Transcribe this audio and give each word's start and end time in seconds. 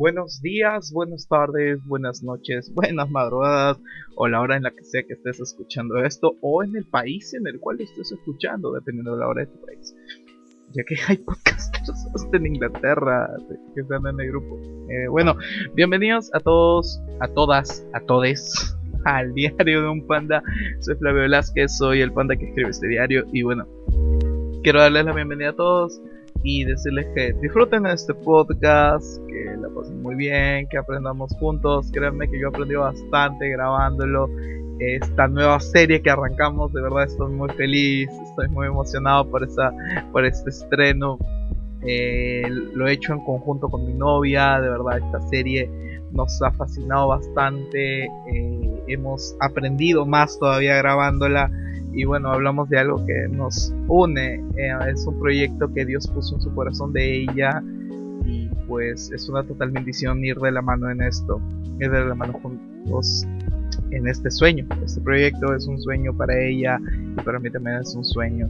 buenos 0.00 0.40
días, 0.40 0.92
buenas 0.94 1.28
tardes, 1.28 1.84
buenas 1.84 2.22
noches, 2.22 2.72
buenas 2.74 3.10
madrugadas 3.10 3.78
o 4.16 4.28
la 4.28 4.40
hora 4.40 4.56
en 4.56 4.62
la 4.62 4.70
que 4.70 4.82
sea 4.82 5.02
que 5.02 5.12
estés 5.12 5.40
escuchando 5.40 6.02
esto 6.02 6.36
o 6.40 6.64
en 6.64 6.74
el 6.74 6.86
país 6.86 7.34
en 7.34 7.46
el 7.46 7.60
cual 7.60 7.82
estés 7.82 8.10
escuchando, 8.10 8.72
dependiendo 8.72 9.12
de 9.12 9.18
la 9.18 9.28
hora 9.28 9.42
de 9.42 9.48
tu 9.48 9.60
país. 9.60 9.94
Ya 10.72 10.84
que 10.84 10.94
hay 11.06 11.16
podcasters 11.26 12.08
hasta 12.14 12.34
en 12.34 12.46
Inglaterra 12.46 13.28
que 13.74 13.82
están 13.82 14.06
en 14.06 14.18
el 14.18 14.28
grupo. 14.28 14.58
Eh, 14.88 15.08
bueno, 15.08 15.36
bienvenidos 15.74 16.30
a 16.32 16.40
todos, 16.40 16.98
a 17.20 17.28
todas, 17.28 17.86
a 17.92 18.00
todes 18.00 18.74
al 19.04 19.34
diario 19.34 19.82
de 19.82 19.88
un 19.88 20.06
panda. 20.06 20.42
Soy 20.78 20.94
Flavio 20.94 21.20
Velázquez, 21.20 21.76
soy 21.76 22.00
el 22.00 22.10
panda 22.14 22.36
que 22.36 22.46
escribe 22.46 22.70
este 22.70 22.88
diario 22.88 23.26
y 23.34 23.42
bueno, 23.42 23.66
quiero 24.62 24.80
darles 24.80 25.04
la 25.04 25.12
bienvenida 25.12 25.50
a 25.50 25.56
todos 25.56 26.00
y 26.42 26.64
decirles 26.64 27.06
que 27.14 27.32
disfruten 27.40 27.86
este 27.86 28.14
podcast, 28.14 29.24
que 29.26 29.56
la 29.60 29.68
pasen 29.68 30.02
muy 30.02 30.14
bien, 30.14 30.66
que 30.68 30.78
aprendamos 30.78 31.32
juntos. 31.38 31.90
Créanme 31.92 32.28
que 32.28 32.40
yo 32.40 32.48
aprendí 32.48 32.74
bastante 32.74 33.48
grabándolo. 33.50 34.28
Esta 34.78 35.28
nueva 35.28 35.60
serie 35.60 36.00
que 36.00 36.08
arrancamos, 36.08 36.72
de 36.72 36.80
verdad 36.80 37.04
estoy 37.04 37.30
muy 37.32 37.50
feliz, 37.50 38.08
estoy 38.22 38.48
muy 38.48 38.66
emocionado 38.66 39.30
por, 39.30 39.44
esa, 39.44 39.72
por 40.10 40.24
este 40.24 40.48
estreno. 40.48 41.18
Eh, 41.82 42.42
lo 42.74 42.88
he 42.88 42.92
hecho 42.92 43.12
en 43.12 43.20
conjunto 43.20 43.68
con 43.68 43.86
mi 43.86 43.92
novia, 43.92 44.58
de 44.60 44.70
verdad 44.70 44.98
esta 44.98 45.20
serie 45.28 45.70
nos 46.12 46.40
ha 46.42 46.50
fascinado 46.52 47.08
bastante, 47.08 48.04
eh, 48.04 48.82
hemos 48.88 49.36
aprendido 49.40 50.06
más 50.06 50.38
todavía 50.38 50.76
grabándola 50.76 51.50
y 51.92 52.04
bueno, 52.04 52.30
hablamos 52.30 52.68
de 52.68 52.78
algo 52.78 53.04
que 53.04 53.28
nos 53.28 53.74
une, 53.88 54.44
eh, 54.56 54.72
es 54.92 55.06
un 55.06 55.18
proyecto 55.18 55.72
que 55.72 55.84
Dios 55.84 56.06
puso 56.06 56.36
en 56.36 56.40
su 56.40 56.54
corazón 56.54 56.92
de 56.92 57.22
ella 57.22 57.62
y 58.24 58.48
pues 58.68 59.10
es 59.10 59.28
una 59.28 59.42
total 59.42 59.70
bendición 59.70 60.24
ir 60.24 60.36
de 60.36 60.52
la 60.52 60.62
mano 60.62 60.90
en 60.90 61.02
esto, 61.02 61.40
ir 61.80 61.90
de 61.90 62.04
la 62.04 62.14
mano 62.14 62.34
juntos 62.34 63.26
en 63.90 64.06
este 64.06 64.30
sueño. 64.30 64.66
Este 64.84 65.00
proyecto 65.00 65.54
es 65.54 65.66
un 65.66 65.80
sueño 65.80 66.16
para 66.16 66.38
ella 66.38 66.78
y 67.16 67.20
para 67.22 67.38
mí 67.40 67.50
también 67.50 67.78
es 67.78 67.94
un 67.94 68.04
sueño. 68.04 68.48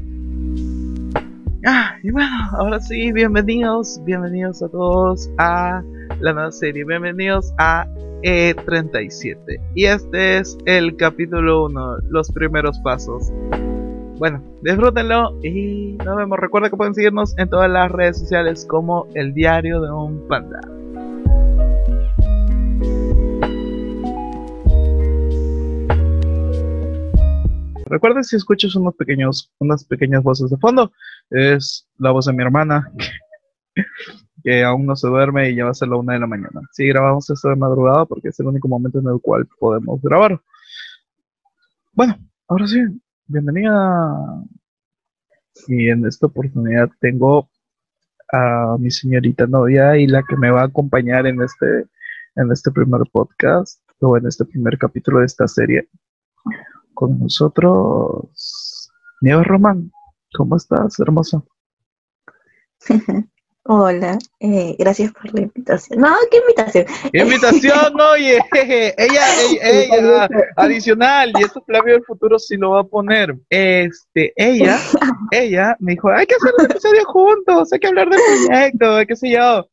Ah, 1.67 1.95
y 2.03 2.11
bueno, 2.11 2.31
ahora 2.53 2.81
sí, 2.81 3.13
bienvenidos, 3.13 4.01
bienvenidos 4.05 4.63
a 4.63 4.69
todos 4.69 5.31
a 5.39 5.83
la 6.21 6.35
nueva 6.35 6.53
serie, 6.53 6.85
bienvenidos 6.85 7.55
a 7.57 7.87
E37. 8.23 9.59
Y 9.75 9.87
este 9.87 10.39
es 10.39 10.59
el 10.67 10.95
capítulo 10.97 11.65
1, 11.65 11.97
los 12.11 12.31
primeros 12.31 12.79
pasos. 12.81 13.33
Bueno, 14.19 14.43
disfrútenlo 14.61 15.39
y 15.43 15.97
nos 16.05 16.17
vemos. 16.17 16.39
Recuerda 16.39 16.69
que 16.69 16.77
pueden 16.77 16.95
seguirnos 16.95 17.37
en 17.39 17.49
todas 17.49 17.71
las 17.71 17.91
redes 17.91 18.19
sociales 18.19 18.67
como 18.69 19.09
el 19.15 19.33
diario 19.33 19.81
de 19.81 19.91
un 19.91 20.29
panda. 20.29 20.61
Recuerden 27.87 28.25
si 28.25 28.37
escuchas 28.37 28.77
unas 28.77 29.85
pequeñas 29.85 30.23
voces 30.23 30.51
de 30.51 30.57
fondo, 30.59 30.93
es 31.31 31.89
la 31.99 32.11
voz 32.11 32.27
de 32.27 32.35
mi 32.35 32.43
hermana 32.43 32.93
que 34.43 34.65
aún 34.65 34.87
no 34.87 34.97
se 34.97 35.09
duerme 35.09 35.51
y 35.51 35.57
ya 35.57 35.65
va 35.65 35.71
a 35.71 35.75
ser 35.75 35.89
la 35.89 35.97
una 35.97 36.15
de 36.15 36.21
la 36.21 36.27
mañana. 36.27 36.61
Sí, 36.73 36.87
grabamos 36.87 37.29
esto 37.31 37.49
de 37.49 37.57
madrugada 37.57 38.05
porque 38.07 38.29
es 38.29 38.41
el 38.41 38.47
único 38.47 38.69
momento 38.69 38.99
en 38.99 39.09
el 39.09 39.21
cual 39.21 39.47
podemos 39.59 40.01
grabar. 40.03 40.41
Bueno, 41.93 42.17
ahora 42.49 42.67
sí, 42.67 42.79
bienvenida. 43.27 44.45
Y 45.69 45.89
en 45.89 46.07
esta 46.07 46.27
oportunidad 46.27 46.89
tengo 47.01 47.49
a 48.33 48.77
mi 48.79 48.91
señorita 48.91 49.47
novia 49.47 49.97
y 49.97 50.07
la 50.07 50.23
que 50.23 50.37
me 50.37 50.51
va 50.51 50.63
a 50.63 50.67
acompañar 50.67 51.27
en 51.27 51.43
este, 51.43 51.87
en 52.37 52.53
este 52.53 52.71
primer 52.71 53.03
podcast 53.13 53.83
o 54.01 54.17
en 54.17 54.27
este 54.27 54.45
primer 54.45 54.79
capítulo 54.79 55.21
de 55.21 55.27
esta 55.27 55.47
serie. 55.49 55.89
Con 56.95 57.19
nosotros, 57.19 58.91
Nieves 59.21 59.47
Román. 59.47 59.91
¿Cómo 60.33 60.57
estás, 60.57 60.99
hermosa? 61.01 61.43
Hola, 63.73 64.19
eh, 64.41 64.75
gracias 64.81 65.13
por 65.13 65.33
la 65.33 65.43
invitación. 65.43 66.01
No, 66.01 66.13
¿qué 66.29 66.39
invitación? 66.39 66.87
Invitación, 67.13 68.01
oye, 68.01 68.41
ella, 68.99 69.23
ella, 69.63 70.29
adicional, 70.57 71.33
y 71.39 71.45
esto 71.45 71.63
Flavio 71.65 71.93
del 71.93 72.05
futuro 72.05 72.37
sí 72.41 72.57
lo 72.57 72.73
va 72.73 72.81
a 72.81 72.85
poner. 72.85 73.33
Este, 73.49 74.33
ella, 74.35 74.77
ella 75.31 75.77
me 75.79 75.93
dijo, 75.93 76.11
hay 76.11 76.27
que 76.27 76.35
hacer 76.35 76.53
un 76.59 76.65
episodio 76.65 77.05
juntos, 77.05 77.73
hay 77.73 77.79
que 77.79 77.87
hablar 77.87 78.09
del 78.09 78.21
proyecto, 78.49 79.07
qué 79.07 79.15
sé 79.15 79.31
yo. 79.31 79.69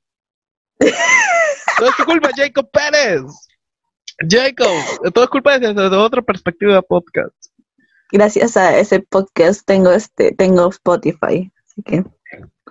Todo 0.77 1.89
es 1.89 1.95
tu 1.97 2.05
culpa, 2.05 2.29
Jacob 2.35 2.69
Pérez. 2.69 3.23
Jacob, 4.29 5.11
todo 5.11 5.23
es 5.23 5.29
culpa 5.31 5.57
desde, 5.57 5.73
desde 5.73 5.97
otra 5.97 6.21
perspectiva 6.21 6.75
de 6.75 6.83
podcast. 6.83 7.33
Gracias 8.11 8.57
a 8.57 8.77
ese 8.77 8.99
podcast 8.99 9.65
tengo 9.65 9.91
este, 9.91 10.33
tengo 10.33 10.69
Spotify, 10.69 11.51
así 11.65 11.81
que 11.81 12.03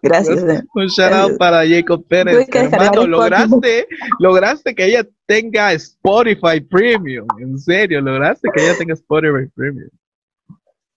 Gracias. 0.09 0.43
Un 0.43 0.69
pues, 0.73 0.93
shout 0.93 1.13
out 1.13 1.39
para 1.39 1.67
Jacob 1.67 2.07
Pérez. 2.07 2.49
Hermano, 2.53 3.07
lograste, 3.07 3.89
lograste 4.19 4.75
que 4.75 4.87
ella 4.87 5.07
tenga 5.27 5.73
Spotify 5.73 6.61
Premium. 6.61 7.27
En 7.39 7.59
serio, 7.59 8.01
lograste 8.01 8.49
que 8.55 8.63
ella 8.63 8.79
tenga 8.79 8.95
Spotify 8.95 9.49
Premium. 9.55 9.91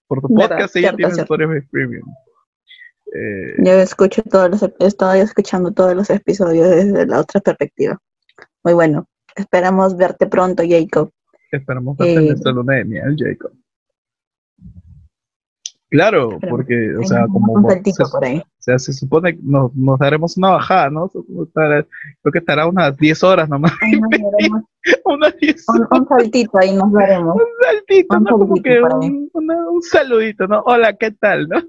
Por 0.07 0.21
tu 0.21 0.27
podcast 0.33 0.75
ella 0.75 0.95
tiene 0.95 1.11
Spotify 1.13 1.61
Premium. 1.71 2.07
Eh, 3.13 3.55
yo 3.57 3.71
escucho 3.73 4.21
todos 4.23 4.51
los 4.51 4.71
estoy 4.79 5.19
escuchando 5.19 5.71
todos 5.71 5.95
los 5.95 6.09
episodios 6.11 6.69
desde 6.69 7.07
la 7.07 7.21
otra 7.21 7.41
perspectiva. 7.41 7.97
Muy 8.63 8.73
bueno. 8.73 9.07
Esperamos 9.35 9.95
verte 9.97 10.27
pronto, 10.27 10.63
Jacob. 10.67 11.11
Esperamos 11.51 11.97
verte 11.97 12.15
en 12.15 12.33
esta 12.33 12.51
luna 12.51 12.75
de 12.75 12.85
miel, 12.85 13.15
Jacob. 13.17 13.51
Claro, 15.89 16.37
porque, 16.49 16.95
o 16.95 17.03
sea, 17.03 17.25
como. 17.25 17.53
Un 17.53 17.63
por 17.63 18.25
ahí. 18.25 18.43
Sea, 18.69 18.77
se 18.77 18.93
supone 18.93 19.35
que 19.35 19.41
nos, 19.41 19.75
nos 19.75 19.97
daremos 19.97 20.37
una 20.37 20.49
bajada, 20.51 20.91
¿no? 20.91 21.09
Creo 21.09 21.87
que 22.31 22.37
estará 22.37 22.67
unas 22.67 22.95
10 22.95 23.23
horas 23.23 23.49
nomás. 23.49 23.71
unas 25.05 25.35
10 25.37 25.65
un, 25.69 25.87
un, 25.89 26.07
saltito 26.07 26.59
ahí 26.59 26.75
nos 26.75 26.91
daremos. 26.93 27.35
Un 27.35 27.41
saltito, 27.63 28.17
un 28.17 28.23
¿no? 28.25 28.29
Como 28.37 28.61
que 28.61 28.79
un, 28.79 29.29
un, 29.33 29.81
saludito, 29.81 30.45
¿no? 30.45 30.61
Hola, 30.67 30.93
¿qué 30.93 31.09
tal, 31.09 31.47
no? 31.47 31.63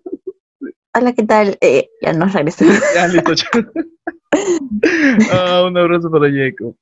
Hola, 0.94 1.15
¿qué 1.15 1.22
tal? 1.22 1.56
Eh, 1.62 1.89
ya 2.03 2.12
nos 2.12 2.34
regresamos. 2.34 2.75
Ya, 2.94 3.09
listo. 3.09 3.33
ah, 5.33 5.65
un 5.66 5.78
abrazo 5.78 6.10
para 6.10 6.31
Jacob. 6.31 6.77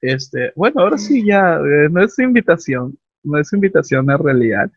Este, 0.00 0.52
bueno, 0.54 0.80
ahora 0.80 0.96
sí 0.96 1.26
ya, 1.26 1.56
eh, 1.56 1.88
no 1.90 2.04
es 2.04 2.16
invitación, 2.20 2.96
no 3.24 3.36
es 3.36 3.52
invitación, 3.52 4.08
es 4.12 4.18
realidad 4.20 4.70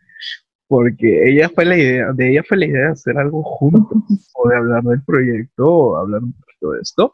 porque 0.74 1.30
ella 1.30 1.52
fue 1.54 1.66
la 1.66 1.78
idea, 1.78 2.12
de 2.14 2.32
ella 2.32 2.42
fue 2.44 2.58
la 2.58 2.66
idea 2.66 2.86
de 2.88 2.92
hacer 2.94 3.16
algo 3.16 3.44
juntos, 3.44 4.32
o 4.34 4.50
de 4.50 4.56
hablar 4.56 4.82
del 4.82 5.04
proyecto, 5.04 5.70
o 5.70 5.98
hablar 5.98 6.24
un 6.24 6.34
poquito 6.34 6.72
de 6.72 6.82
esto. 6.82 7.14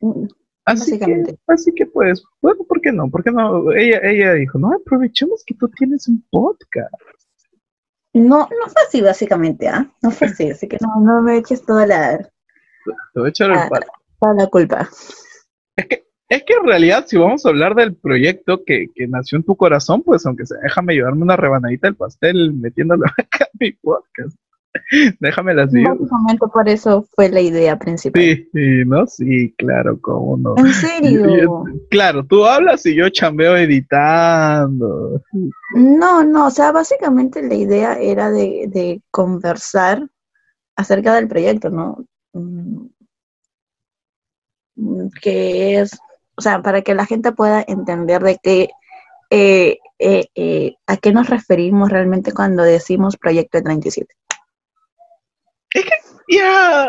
Mm, 0.00 0.26
así 0.66 0.96
que, 0.96 1.36
así 1.48 1.72
que 1.74 1.86
pues, 1.86 2.22
bueno, 2.40 2.62
¿por 2.68 2.80
qué 2.80 2.92
no? 2.92 3.10
¿Por 3.10 3.24
qué 3.24 3.32
no? 3.32 3.72
Ella, 3.72 3.98
ella 4.04 4.34
dijo, 4.34 4.56
no, 4.60 4.70
aprovechemos 4.72 5.42
que 5.44 5.56
tú 5.56 5.68
tienes 5.70 6.06
un 6.06 6.24
podcast. 6.30 6.94
No, 8.12 8.38
no 8.38 8.68
fue 8.68 8.82
así 8.86 9.00
básicamente, 9.00 9.66
¿ah? 9.66 9.90
No 10.00 10.12
fue 10.12 10.28
así, 10.28 10.48
así 10.50 10.68
que 10.68 10.78
no, 10.80 11.00
no 11.00 11.22
me 11.22 11.38
eches 11.38 11.66
toda 11.66 11.88
la... 11.88 12.18
Te 12.18 12.30
voy 13.16 13.26
a 13.26 13.30
echar 13.30 13.50
el. 13.50 13.58
Toda 14.20 14.34
la 14.34 14.46
culpa. 14.46 14.88
Es 15.74 15.86
que 15.88 16.04
es 16.30 16.44
que 16.44 16.54
en 16.54 16.64
realidad, 16.64 17.04
si 17.08 17.16
vamos 17.16 17.44
a 17.44 17.48
hablar 17.48 17.74
del 17.74 17.96
proyecto 17.96 18.62
que, 18.64 18.86
nació 19.08 19.36
en 19.36 19.42
tu 19.42 19.56
corazón, 19.56 20.02
pues 20.02 20.24
aunque 20.24 20.46
sea, 20.46 20.58
déjame 20.62 20.94
llevarme 20.94 21.22
una 21.22 21.36
rebanadita 21.36 21.88
del 21.88 21.96
pastel 21.96 22.54
metiéndolo 22.54 23.04
acá 23.18 23.48
en 23.52 23.58
mi 23.58 23.72
podcast. 23.72 24.36
Déjame 25.18 25.52
las 25.54 25.72
Básicamente 25.72 26.46
por 26.52 26.68
eso 26.68 27.04
fue 27.16 27.28
la 27.28 27.40
idea 27.40 27.76
principal. 27.76 28.22
Sí, 28.22 28.48
sí, 28.52 28.84
¿no? 28.86 29.04
Sí, 29.08 29.52
claro, 29.58 29.98
cómo 30.00 30.36
no. 30.36 30.54
¿En 30.56 30.72
serio? 30.72 31.64
claro, 31.90 32.24
tú 32.24 32.44
hablas 32.46 32.86
y 32.86 32.94
yo 32.94 33.08
chambeo 33.08 33.56
editando. 33.56 35.20
No, 35.74 36.22
no, 36.22 36.46
o 36.46 36.50
sea, 36.50 36.70
básicamente 36.70 37.42
la 37.42 37.54
idea 37.54 37.94
era 37.94 38.30
de, 38.30 38.66
de 38.68 39.02
conversar 39.10 40.08
acerca 40.76 41.16
del 41.16 41.26
proyecto, 41.26 41.70
¿no? 41.70 42.04
Mm, 42.32 42.86
que 45.20 45.80
es 45.80 45.98
o 46.40 46.42
sea, 46.42 46.62
para 46.62 46.80
que 46.80 46.94
la 46.94 47.04
gente 47.04 47.32
pueda 47.32 47.62
entender 47.68 48.22
de 48.22 48.38
qué, 48.42 48.70
eh, 49.28 49.76
eh, 49.98 50.24
eh, 50.34 50.74
a 50.86 50.96
qué 50.96 51.12
nos 51.12 51.28
referimos 51.28 51.90
realmente 51.90 52.32
cuando 52.32 52.62
decimos 52.62 53.18
Proyecto 53.18 53.62
37. 53.62 54.14
Es 55.74 55.84
que 55.84 55.90
ya, 56.34 56.88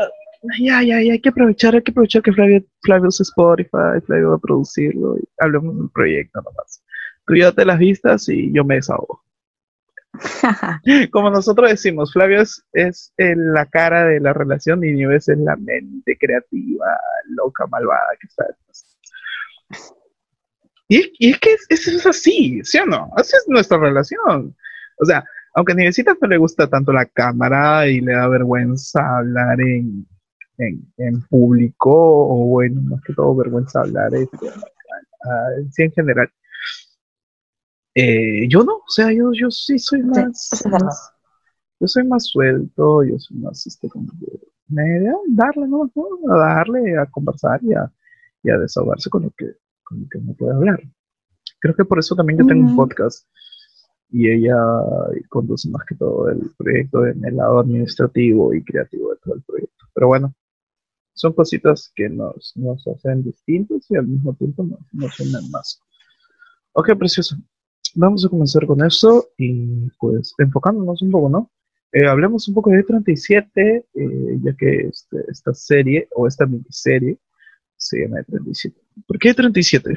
ya, 0.57 0.81
ya, 0.83 1.01
ya, 1.01 1.11
hay 1.11 1.19
que 1.19 1.27
aprovechar, 1.27 1.75
hay 1.75 1.81
que 1.81 1.91
aprovechar 1.91 2.21
que 2.21 2.31
Flavio, 2.31 2.63
Flavio 2.81 3.09
usa 3.09 3.23
Spotify, 3.23 3.99
Flavio 4.05 4.29
va 4.29 4.35
a 4.37 4.39
producirlo 4.39 5.17
y 5.17 5.27
hablemos 5.39 5.77
del 5.77 5.89
proyecto 5.89 6.41
nomás. 6.41 6.81
Tú 7.27 7.35
ya 7.35 7.51
te 7.51 7.65
las 7.65 7.77
vistas 7.77 8.29
y 8.29 8.53
yo 8.53 8.63
me 8.63 8.75
desahogo. 8.75 9.21
Como 11.11 11.29
nosotros 11.29 11.69
decimos, 11.69 12.13
Flavio 12.13 12.41
es, 12.41 12.63
es 12.71 13.11
la 13.17 13.65
cara 13.65 14.05
de 14.05 14.21
la 14.21 14.31
relación 14.31 14.81
y 14.85 14.93
Nieves 14.93 15.27
es 15.27 15.39
la 15.39 15.57
mente 15.57 16.17
creativa, 16.17 16.97
loca, 17.25 17.67
malvada 17.67 18.15
que 18.17 18.27
está 18.27 18.45
detrás. 18.45 18.90
Y, 20.87 21.29
es 21.29 21.39
que 21.39 21.55
eso 21.69 21.91
es 21.91 22.05
así, 22.05 22.61
¿sí 22.63 22.77
o 22.79 22.85
no? 22.85 23.09
Así 23.15 23.33
es 23.35 23.45
nuestra 23.47 23.77
relación. 23.77 24.53
O 24.99 25.05
sea, 25.05 25.23
aunque 25.53 25.71
a 25.71 25.75
Nievecita 25.75 26.17
no 26.19 26.27
le 26.27 26.37
gusta 26.37 26.67
tanto 26.67 26.91
la 26.91 27.05
cámara 27.05 27.87
y 27.87 28.01
le 28.01 28.13
da 28.13 28.27
vergüenza 28.27 28.99
hablar 29.17 29.61
en, 29.61 30.05
en, 30.57 31.21
público, 31.29 31.91
o 31.91 32.45
bueno, 32.45 32.81
más 32.81 33.01
que 33.03 33.13
todo 33.13 33.35
vergüenza 33.35 33.81
hablar 33.81 34.13
este, 34.13 34.47
en 35.77 35.91
general. 35.91 36.29
Eh, 37.95 38.47
yo 38.49 38.63
no, 38.63 38.75
o 38.75 38.89
sea, 38.89 39.13
yo, 39.13 39.31
yo 39.33 39.49
sí 39.49 39.79
soy 39.79 40.03
más, 40.03 40.49
yo 41.79 41.87
soy 41.87 42.05
más 42.05 42.25
suelto, 42.25 43.03
yo 43.03 43.17
soy 43.17 43.37
más, 43.37 43.65
este, 43.65 43.87
como 43.89 44.07
me 44.67 44.83
darle, 45.29 45.67
¿no? 45.67 45.89
A 46.29 46.37
darle, 46.37 46.97
a 46.97 47.05
conversar 47.05 47.59
y 47.63 47.73
a, 47.73 47.91
y 48.43 48.49
a 48.49 48.57
desahogarse 48.57 49.09
con 49.09 49.23
lo 49.23 49.31
que, 49.31 49.53
con 49.83 50.01
lo 50.01 50.07
que 50.09 50.17
uno 50.17 50.33
puede 50.33 50.53
hablar. 50.53 50.81
Creo 51.59 51.75
que 51.75 51.85
por 51.85 51.99
eso 51.99 52.15
también 52.15 52.39
yo 52.39 52.45
tengo 52.45 52.69
un 52.69 52.75
podcast 52.75 53.27
y 54.09 54.29
ella 54.29 54.57
conduce 55.29 55.69
más 55.69 55.85
que 55.85 55.95
todo 55.95 56.29
el 56.29 56.51
proyecto 56.57 57.05
en 57.05 57.23
el 57.23 57.37
lado 57.37 57.59
administrativo 57.59 58.53
y 58.53 58.63
creativo 58.63 59.11
de 59.11 59.17
todo 59.23 59.35
el 59.35 59.41
proyecto. 59.43 59.85
Pero 59.93 60.07
bueno, 60.07 60.33
son 61.13 61.33
cositas 61.33 61.91
que 61.95 62.09
nos, 62.09 62.53
nos 62.55 62.85
hacen 62.87 63.23
distintos 63.23 63.85
y 63.89 63.95
al 63.95 64.07
mismo 64.07 64.33
tiempo 64.33 64.63
nos, 64.63 64.79
nos 64.91 65.19
unen 65.19 65.51
más. 65.51 65.79
Ok, 66.73 66.97
precioso. 66.97 67.35
Vamos 67.95 68.25
a 68.25 68.29
comenzar 68.29 68.65
con 68.65 68.83
esto 68.85 69.27
y 69.37 69.89
pues 69.99 70.33
enfocándonos 70.37 71.01
un 71.01 71.11
poco, 71.11 71.29
¿no? 71.29 71.51
Eh, 71.91 72.07
hablemos 72.07 72.47
un 72.47 72.53
poco 72.53 72.69
de 72.69 72.83
37, 72.83 73.85
eh, 73.93 74.39
ya 74.41 74.53
que 74.55 74.87
este, 74.87 75.17
esta 75.27 75.53
serie 75.53 76.07
o 76.15 76.25
esta 76.25 76.45
miniserie 76.45 77.17
se 77.81 78.01
llama 78.01 78.23
37. 78.23 78.79
¿Por 79.07 79.17
qué 79.17 79.33
37? 79.33 79.95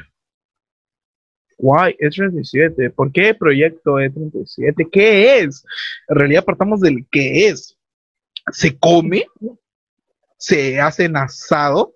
Why 1.59 1.95
E37? 1.99 2.93
¿Por 2.93 3.11
qué 3.11 3.33
proyecto 3.35 3.93
E37? 3.99 4.89
¿Qué 4.91 5.39
es? 5.39 5.63
En 6.09 6.15
realidad 6.15 6.43
partamos 6.43 6.81
del 6.81 7.05
qué 7.11 7.47
es. 7.47 7.77
¿Se 8.51 8.77
come? 8.77 9.25
¿Se 10.37 10.79
hace 10.79 11.05
en 11.05 11.15
asado? 11.17 11.95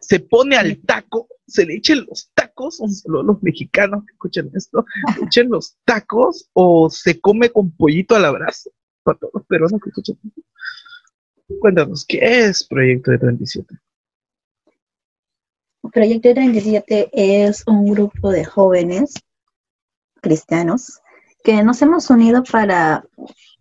¿Se 0.00 0.20
pone 0.20 0.56
al 0.56 0.76
taco? 0.78 1.28
¿Se 1.46 1.64
le 1.64 1.76
echen 1.76 2.04
los 2.06 2.30
tacos? 2.34 2.76
Solo 2.76 3.22
los 3.22 3.42
mexicanos 3.42 4.04
que 4.04 4.12
escuchan 4.12 4.50
esto. 4.54 4.84
¿Se 5.16 5.24
echen 5.24 5.48
los 5.48 5.78
tacos? 5.84 6.50
¿O 6.52 6.90
se 6.90 7.20
come 7.20 7.48
con 7.48 7.74
pollito 7.74 8.14
a 8.14 8.20
la 8.20 8.30
brasa? 8.30 8.70
Para 9.02 9.18
todos 9.18 9.32
los 9.34 9.46
peruanos 9.46 9.80
que 9.82 9.88
escuchan 9.88 10.16
esto. 10.26 10.42
Cuéntanos, 11.58 12.04
¿qué 12.04 12.18
es 12.20 12.64
Proyecto 12.64 13.12
E37? 13.12 13.80
Proyecto 15.92 16.32
37 16.32 17.10
es 17.12 17.62
un 17.66 17.86
grupo 17.86 18.30
de 18.30 18.44
jóvenes 18.44 19.14
cristianos 20.20 21.00
que 21.42 21.62
nos 21.62 21.82
hemos 21.82 22.08
unido 22.08 22.42
para 22.42 23.04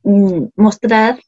mm, 0.04 0.46
mostrar 0.56 1.20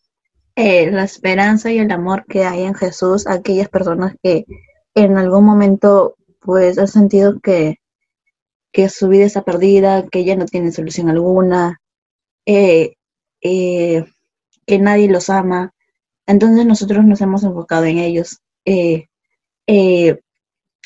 eh, 0.56 0.90
la 0.92 1.04
esperanza 1.04 1.70
y 1.70 1.80
el 1.80 1.92
amor 1.92 2.26
que 2.26 2.46
hay 2.46 2.64
en 2.64 2.76
Jesús 2.76 3.28
a 3.28 3.34
aquellas 3.34 3.68
personas 3.68 4.16
que 4.24 4.46
en 4.94 5.18
algún 5.18 5.44
momento 5.44 6.16
pues 6.40 6.78
han 6.78 6.88
sentido 6.88 7.42
que, 7.42 7.82
que 8.72 8.88
su 8.88 9.10
vida 9.10 9.26
está 9.26 9.44
perdida, 9.44 10.08
que 10.08 10.24
ya 10.24 10.38
no 10.38 10.46
tienen 10.46 10.72
solución 10.72 11.10
alguna, 11.10 11.82
eh, 12.46 12.96
eh, 13.42 14.06
que 14.66 14.80
nadie 14.80 15.10
los 15.10 15.30
ama. 15.30 15.74
Entonces 16.26 16.66
nosotros 16.66 17.04
nos 17.04 17.20
hemos 17.20 17.44
enfocado 17.44 17.84
en 17.84 17.98
ellos 17.98 18.40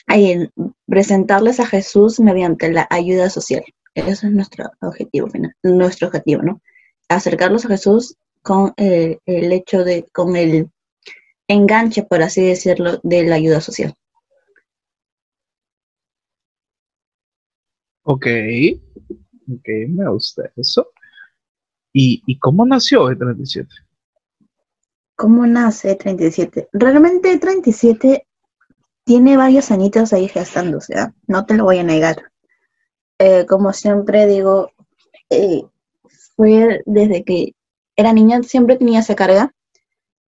en 0.09 0.51
presentarles 0.87 1.59
a 1.59 1.65
Jesús 1.65 2.19
mediante 2.19 2.71
la 2.71 2.87
ayuda 2.89 3.29
social. 3.29 3.63
Ese 3.93 4.27
es 4.27 4.33
nuestro 4.33 4.69
objetivo 4.81 5.27
final, 5.29 5.55
nuestro 5.63 6.07
objetivo, 6.07 6.41
¿no? 6.41 6.61
Acercarlos 7.07 7.65
a 7.65 7.69
Jesús 7.69 8.17
con 8.41 8.73
el, 8.77 9.19
hecho 9.25 9.83
de, 9.83 10.05
con 10.13 10.35
el 10.35 10.69
enganche, 11.47 12.03
por 12.03 12.21
así 12.21 12.43
decirlo, 12.43 12.99
de 13.03 13.23
la 13.23 13.35
ayuda 13.35 13.61
social. 13.61 13.93
Ok, 18.03 18.25
ok, 19.51 19.67
me 19.89 20.09
gusta 20.09 20.51
eso. 20.55 20.91
¿Y, 21.93 22.23
y 22.25 22.37
cómo 22.39 22.65
nació 22.65 23.09
el 23.09 23.17
37? 23.17 23.67
¿Cómo 25.15 25.45
nace 25.45 25.95
37? 25.95 26.69
Realmente 26.71 27.37
37 27.37 28.25
tiene 29.09 29.37
varios 29.37 29.71
añitos 29.71 30.13
ahí 30.13 30.27
gestándose, 30.27 30.93
¿ah? 30.95 31.15
no 31.25 31.43
te 31.47 31.55
lo 31.55 31.63
voy 31.63 31.79
a 31.79 31.83
negar. 31.83 32.31
Eh, 33.17 33.47
como 33.47 33.73
siempre 33.73 34.27
digo, 34.27 34.71
eh, 35.31 35.63
fue 36.35 36.83
desde 36.85 37.23
que 37.23 37.55
era 37.95 38.13
niña, 38.13 38.43
siempre 38.43 38.77
tenía 38.77 38.99
esa 38.99 39.15
carga, 39.15 39.51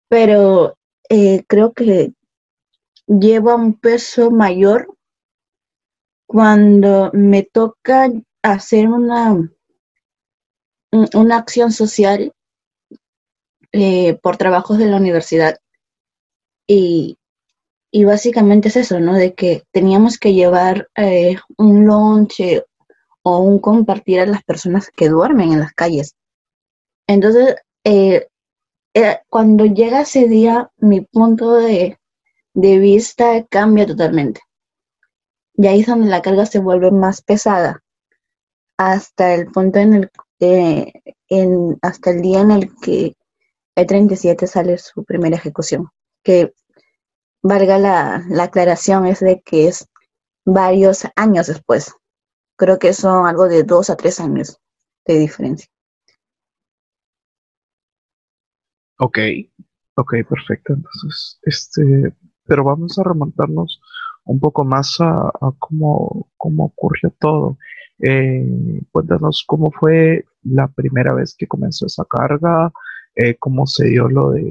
pero 0.10 0.78
eh, 1.08 1.46
creo 1.48 1.72
que 1.72 2.12
lleva 3.08 3.56
un 3.56 3.80
peso 3.80 4.30
mayor 4.30 4.94
cuando 6.26 7.12
me 7.14 7.44
toca 7.44 8.12
hacer 8.42 8.90
una, 8.90 9.52
una 11.14 11.38
acción 11.38 11.72
social 11.72 12.34
por 14.22 14.36
trabajos 14.36 14.78
de 14.78 14.88
la 14.88 14.98
universidad. 14.98 15.60
Y, 16.68 17.18
y 17.96 18.04
básicamente 18.04 18.68
es 18.68 18.76
eso, 18.76 19.00
¿no? 19.00 19.14
De 19.14 19.34
que 19.34 19.64
teníamos 19.72 20.18
que 20.18 20.34
llevar 20.34 20.90
eh, 20.98 21.38
un 21.56 21.86
lunch 21.86 22.42
o 23.24 23.38
un 23.38 23.60
compartir 23.60 24.20
a 24.20 24.26
las 24.26 24.44
personas 24.44 24.90
que 24.94 25.08
duermen 25.08 25.54
en 25.54 25.62
las 25.62 25.72
calles. 25.72 26.14
Entonces, 27.08 27.56
eh, 27.86 28.28
eh, 28.94 29.20
cuando 29.30 29.64
llega 29.66 30.02
ese 30.02 30.28
día, 30.28 30.70
mi 30.76 31.06
punto 31.06 31.54
de, 31.54 31.98
vista 32.54 33.46
cambia 33.46 33.86
totalmente. 33.86 34.42
Y 35.54 35.68
ahí 35.68 35.80
es 35.80 35.88
donde 35.88 36.10
la 36.10 36.22
carga 36.22 36.46
se 36.46 36.60
vuelve 36.60 36.92
más 36.92 37.22
pesada, 37.22 37.82
hasta 38.78 39.36
el 39.36 39.46
punto 39.54 39.80
en 39.80 39.94
el 39.94 40.12
en, 41.30 41.78
hasta 41.82 42.12
el 42.12 42.22
día 42.22 42.42
en 42.42 42.52
el 42.52 42.76
que 42.76 43.16
el 43.76 43.88
37 43.88 44.48
sale 44.48 44.78
su 44.80 45.06
primera 45.06 45.38
ejecución, 45.38 45.88
que 46.24 46.52
valga 47.46 47.78
la, 47.78 48.44
aclaración, 48.44 49.06
es 49.06 49.20
de 49.20 49.42
que 49.42 49.68
es 49.68 49.88
varios 50.46 51.06
años 51.16 51.48
después. 51.48 51.94
Creo 52.58 52.80
que 52.80 52.94
son 52.94 53.28
algo 53.28 53.48
de 53.48 53.64
dos 53.64 53.90
a 53.90 53.96
tres 53.96 54.20
años 54.20 54.60
de 55.06 55.20
diferencia. 55.20 55.68
Ok, 58.98 59.20
ok, 59.96 60.14
perfecto. 60.28 60.74
Entonces, 60.74 61.40
este, 61.44 62.16
pero 62.46 62.64
vamos 62.64 62.98
a 62.98 63.04
remontarnos 63.04 63.80
un 64.24 64.40
poco 64.40 64.64
más 64.64 64.98
a, 65.00 65.32
cómo, 65.60 66.30
cómo, 66.38 66.66
ocurrió 66.66 67.14
todo. 67.20 67.58
Eh, 68.00 68.82
cuéntanos 68.92 69.44
cómo 69.46 69.72
fue 69.72 70.26
la 70.42 70.68
primera 70.68 71.14
vez 71.14 71.36
que 71.38 71.48
comenzó 71.48 71.86
esa 71.86 72.06
carga, 72.06 72.72
eh, 73.16 73.36
cómo 73.40 73.66
se 73.66 73.86
dio 73.86 74.10
lo 74.10 74.32
de 74.32 74.42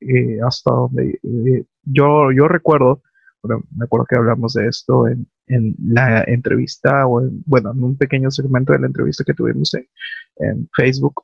eh, 0.00 0.38
hasta 0.44 0.72
donde 0.72 1.20
eh, 1.22 1.64
yo, 1.84 2.32
yo 2.32 2.48
recuerdo, 2.48 3.02
me 3.44 3.84
acuerdo 3.84 4.06
que 4.08 4.16
hablamos 4.16 4.54
de 4.54 4.66
esto 4.66 5.06
en, 5.06 5.26
en 5.46 5.76
la 5.78 6.24
entrevista 6.26 7.06
o 7.06 7.20
en, 7.20 7.44
bueno, 7.46 7.70
en 7.70 7.84
un 7.84 7.96
pequeño 7.96 8.30
segmento 8.32 8.72
de 8.72 8.80
la 8.80 8.88
entrevista 8.88 9.22
que 9.24 9.34
tuvimos 9.34 9.72
en, 9.74 10.68
Facebook, 10.76 11.22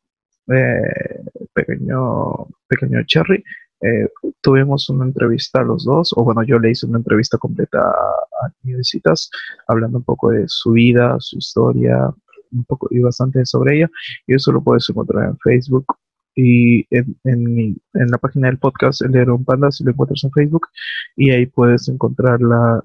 pequeño, 1.53 2.47
pequeño 2.69 3.03
Cherry, 3.07 3.43
tuvimos 4.41 4.89
una 4.89 5.05
entrevista 5.05 5.63
los 5.63 5.85
dos, 5.85 6.13
o 6.17 6.23
bueno, 6.23 6.45
yo 6.45 6.61
le 6.61 6.71
hice 6.71 6.87
una 6.87 6.99
entrevista 6.99 7.39
completa 7.39 7.81
a, 7.81 8.47
a 8.47 8.53
Visitas, 8.63 9.29
hablando 9.67 9.99
un 9.99 10.05
poco 10.05 10.31
de 10.31 10.45
su 10.47 10.73
vida, 10.73 11.17
su 11.19 11.39
historia, 11.39 12.09
un 12.53 12.65
poco 12.65 12.87
y 12.91 13.01
bastante 13.01 13.45
sobre 13.45 13.79
ella, 13.79 13.91
y 14.27 14.35
eso 14.35 14.53
lo 14.53 14.63
puedes 14.63 14.89
encontrar 14.89 15.29
en 15.29 15.39
Facebook 15.39 15.87
y 16.35 16.87
en, 16.97 17.17
en, 17.25 17.81
en, 17.95 18.11
la 18.11 18.19
página 18.19 18.49
del 18.49 18.59
podcast 18.59 19.03
El 19.03 19.31
un 19.31 19.45
Panda 19.45 19.71
si 19.71 19.85
lo 19.85 19.91
encuentras 19.91 20.25
en 20.25 20.33
Facebook 20.33 20.69
y 21.17 21.31
ahí 21.31 21.47
puedes 21.47 21.89
encontrar 21.89 22.41
la 22.41 22.83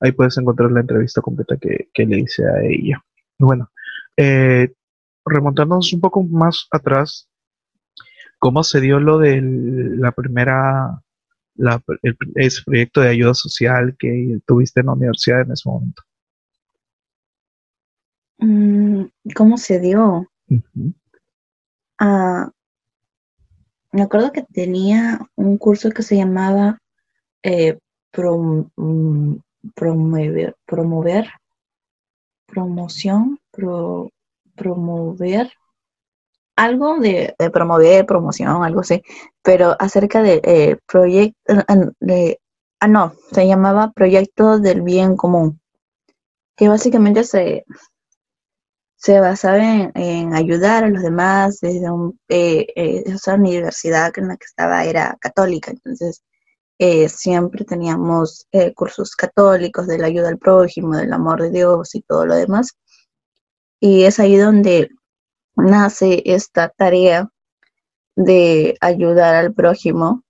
ahí 0.00 0.12
puedes 0.12 0.36
encontrar 0.38 0.72
la 0.72 0.80
entrevista 0.80 1.20
completa 1.20 1.56
que, 1.56 1.88
que 1.92 2.06
le 2.06 2.20
hice 2.20 2.44
a 2.44 2.62
ella. 2.62 3.04
Bueno 3.38 3.70
eh, 4.16 4.72
remontándonos 5.24 5.92
un 5.92 6.00
poco 6.00 6.22
más 6.24 6.66
atrás 6.70 7.28
cómo 8.38 8.64
se 8.64 8.80
dio 8.80 8.98
lo 8.98 9.18
de 9.18 9.40
la 9.40 10.12
primera 10.12 11.02
la, 11.54 11.82
el, 12.02 12.16
ese 12.36 12.62
proyecto 12.64 13.00
de 13.00 13.10
ayuda 13.10 13.34
social 13.34 13.96
que 13.98 14.38
tuviste 14.46 14.80
en 14.80 14.86
la 14.86 14.92
universidad 14.92 15.42
en 15.42 15.52
ese 15.52 15.68
momento 15.68 16.02
mm, 18.38 19.04
cómo 19.36 19.56
se 19.58 19.78
dio 19.80 20.28
Ah, 21.98 22.50
me 23.92 24.02
acuerdo 24.02 24.32
que 24.32 24.42
tenía 24.42 25.18
un 25.36 25.58
curso 25.58 25.90
que 25.90 26.02
se 26.02 26.16
llamaba 26.16 26.78
eh, 27.42 27.78
mm, 28.76 29.34
promover, 29.74 30.56
promover 30.66 31.28
promoción, 32.46 33.38
promover 34.54 35.52
algo 36.56 36.98
de, 36.98 37.34
promover, 37.52 38.04
promoción, 38.06 38.64
algo 38.64 38.80
así, 38.80 39.02
pero 39.42 39.76
acerca 39.78 40.22
de 40.22 40.40
eh, 40.42 40.78
proyecto, 40.86 41.54
de, 42.00 42.40
ah, 42.80 42.88
no, 42.88 43.12
se 43.32 43.46
llamaba 43.46 43.92
Proyecto 43.92 44.58
del 44.58 44.82
Bien 44.82 45.16
Común, 45.16 45.60
que 46.56 46.68
básicamente 46.68 47.22
se, 47.22 47.64
se 48.98 49.20
basaba 49.20 49.58
en, 49.94 50.34
ayudar 50.34 50.84
a 50.84 50.90
los 50.90 51.02
demás 51.02 51.60
desde 51.60 51.90
un, 51.90 52.20
eh, 52.28 52.66
eh, 52.76 53.04
esa 53.06 53.34
universidad 53.34 54.12
en 54.18 54.28
la 54.28 54.36
que 54.36 54.44
estaba 54.44 54.84
era 54.84 55.16
católica, 55.20 55.70
entonces 55.70 56.22
eh, 56.80 57.08
siempre 57.08 57.64
teníamos 57.64 58.46
eh, 58.52 58.72
cursos 58.72 59.16
católicos 59.16 59.88
de 59.88 59.98
la 59.98 60.06
ayuda 60.06 60.28
al 60.28 60.38
prójimo, 60.38 60.96
del 60.96 61.12
amor 61.12 61.42
de 61.42 61.50
Dios 61.50 61.94
y 61.94 62.02
todo 62.02 62.24
lo 62.24 62.36
demás. 62.36 62.76
Y 63.80 64.04
es 64.04 64.20
ahí 64.20 64.36
donde 64.36 64.90
nace 65.56 66.22
esta 66.26 66.68
tarea 66.70 67.28
de 68.16 68.76
ayudar 68.80 69.34
al 69.34 69.54
prójimo. 69.54 70.24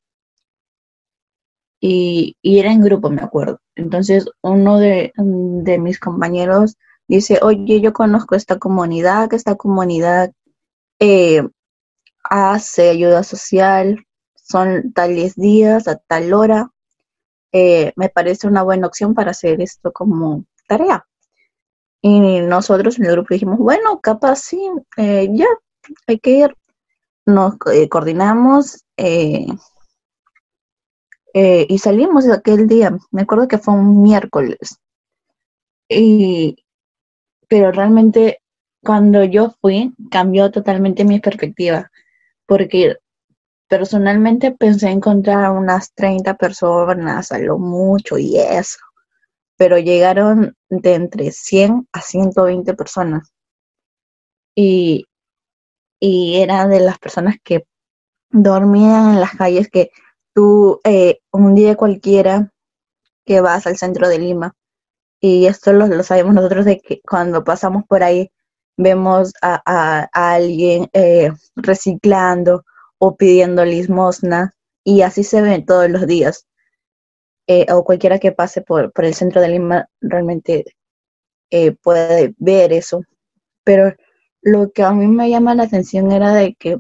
Y, 1.80 2.36
era 2.42 2.72
en 2.72 2.82
grupo, 2.82 3.10
me 3.10 3.22
acuerdo. 3.22 3.60
Entonces 3.76 4.26
uno 4.42 4.78
de, 4.78 5.12
mis 5.80 6.00
compañeros 6.00 6.76
dice, 7.08 7.40
oye, 7.42 7.80
yo 7.80 7.92
conozco 7.92 8.34
esta 8.36 8.58
comunidad, 8.58 9.28
que 9.28 9.36
esta 9.36 9.56
comunidad 9.56 10.32
eh, 11.00 11.42
hace 12.24 12.90
ayuda 12.90 13.22
social, 13.24 14.06
son 14.34 14.92
tales 14.92 15.34
días 15.34 15.88
a 15.88 15.96
tal 15.96 16.32
hora. 16.34 16.70
Eh, 17.52 17.92
me 17.96 18.10
parece 18.10 18.46
una 18.46 18.62
buena 18.62 18.86
opción 18.86 19.14
para 19.14 19.30
hacer 19.32 19.60
esto 19.60 19.92
como 19.92 20.44
tarea. 20.68 21.06
Y 22.02 22.40
nosotros 22.42 22.98
en 22.98 23.06
el 23.06 23.12
grupo 23.12 23.34
dijimos, 23.34 23.58
bueno, 23.58 24.00
capaz 24.00 24.36
sí, 24.36 24.60
eh, 24.96 25.28
ya, 25.32 25.46
hay 26.06 26.18
que 26.20 26.30
ir. 26.30 26.54
Nos 27.26 27.56
coordinamos 27.90 28.84
y 28.96 29.48
salimos 31.78 32.28
aquel 32.28 32.66
día. 32.68 32.96
Me 33.10 33.22
acuerdo 33.22 33.48
que 33.48 33.58
fue 33.58 33.74
un 33.74 34.02
miércoles. 34.02 34.78
Y, 35.90 36.56
pero 37.48 37.72
realmente 37.72 38.40
cuando 38.82 39.24
yo 39.24 39.54
fui, 39.60 39.94
cambió 40.10 40.50
totalmente 40.50 41.04
mi 41.04 41.20
perspectiva, 41.20 41.90
porque 42.46 42.96
Personalmente 43.68 44.52
pensé 44.52 44.88
encontrar 44.88 45.50
unas 45.50 45.92
30 45.92 46.34
personas 46.38 47.30
a 47.32 47.38
lo 47.38 47.58
mucho 47.58 48.16
y 48.16 48.38
eso, 48.38 48.78
pero 49.58 49.78
llegaron 49.78 50.56
de 50.70 50.94
entre 50.94 51.30
100 51.32 51.86
a 51.92 52.00
120 52.00 52.72
personas. 52.72 53.30
Y, 54.56 55.04
y 56.00 56.36
era 56.40 56.66
de 56.66 56.80
las 56.80 56.98
personas 56.98 57.36
que 57.44 57.66
dormían 58.30 59.10
en 59.10 59.20
las 59.20 59.36
calles 59.36 59.68
que 59.68 59.90
tú 60.34 60.80
eh, 60.84 61.20
un 61.30 61.54
día 61.54 61.76
cualquiera 61.76 62.50
que 63.26 63.42
vas 63.42 63.66
al 63.66 63.76
centro 63.76 64.08
de 64.08 64.18
Lima, 64.18 64.54
y 65.20 65.46
esto 65.46 65.72
lo, 65.72 66.02
sabemos 66.02 66.34
nosotros 66.34 66.64
de 66.64 66.80
que 66.80 67.00
cuando 67.00 67.44
pasamos 67.44 67.84
por 67.86 68.02
ahí 68.02 68.30
vemos 68.76 69.32
a, 69.42 70.08
alguien 70.12 70.88
eh, 70.92 71.32
reciclando 71.56 72.64
o 72.98 73.16
pidiendo 73.16 73.64
limosna 73.64 74.54
y 74.84 75.02
así 75.02 75.24
se 75.24 75.42
ven 75.42 75.66
todos 75.66 75.90
los 75.90 76.06
días. 76.06 76.46
Eh, 77.48 77.66
o 77.72 77.82
cualquiera 77.82 78.18
que 78.18 78.32
pase 78.32 78.60
por, 78.60 78.92
el 78.94 79.14
centro 79.14 79.40
de 79.40 79.48
Lima 79.48 79.88
realmente 80.00 80.64
eh, 81.50 81.72
puede 81.72 82.34
ver 82.38 82.72
eso. 82.72 83.02
Pero 83.64 83.94
lo 84.42 84.70
que 84.70 84.82
a 84.82 84.92
mí 84.92 85.06
me 85.08 85.30
llama 85.30 85.54
la 85.54 85.64
atención 85.64 86.12
era 86.12 86.32
de 86.34 86.54
que 86.54 86.78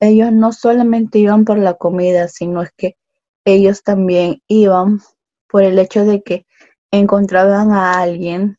ellos 0.00 0.32
no 0.32 0.52
solamente 0.52 1.18
iban 1.18 1.44
por 1.44 1.58
la 1.58 1.74
comida, 1.74 2.26
sino 2.28 2.62
es 2.62 2.70
que 2.76 2.96
ellos 3.44 3.82
también 3.82 4.42
iban 4.48 5.00
por 5.48 5.62
el 5.62 5.78
hecho 5.78 6.04
de 6.04 6.22
que 6.22 6.46
encontraban 6.90 7.72
a 7.72 8.00
alguien 8.00 8.58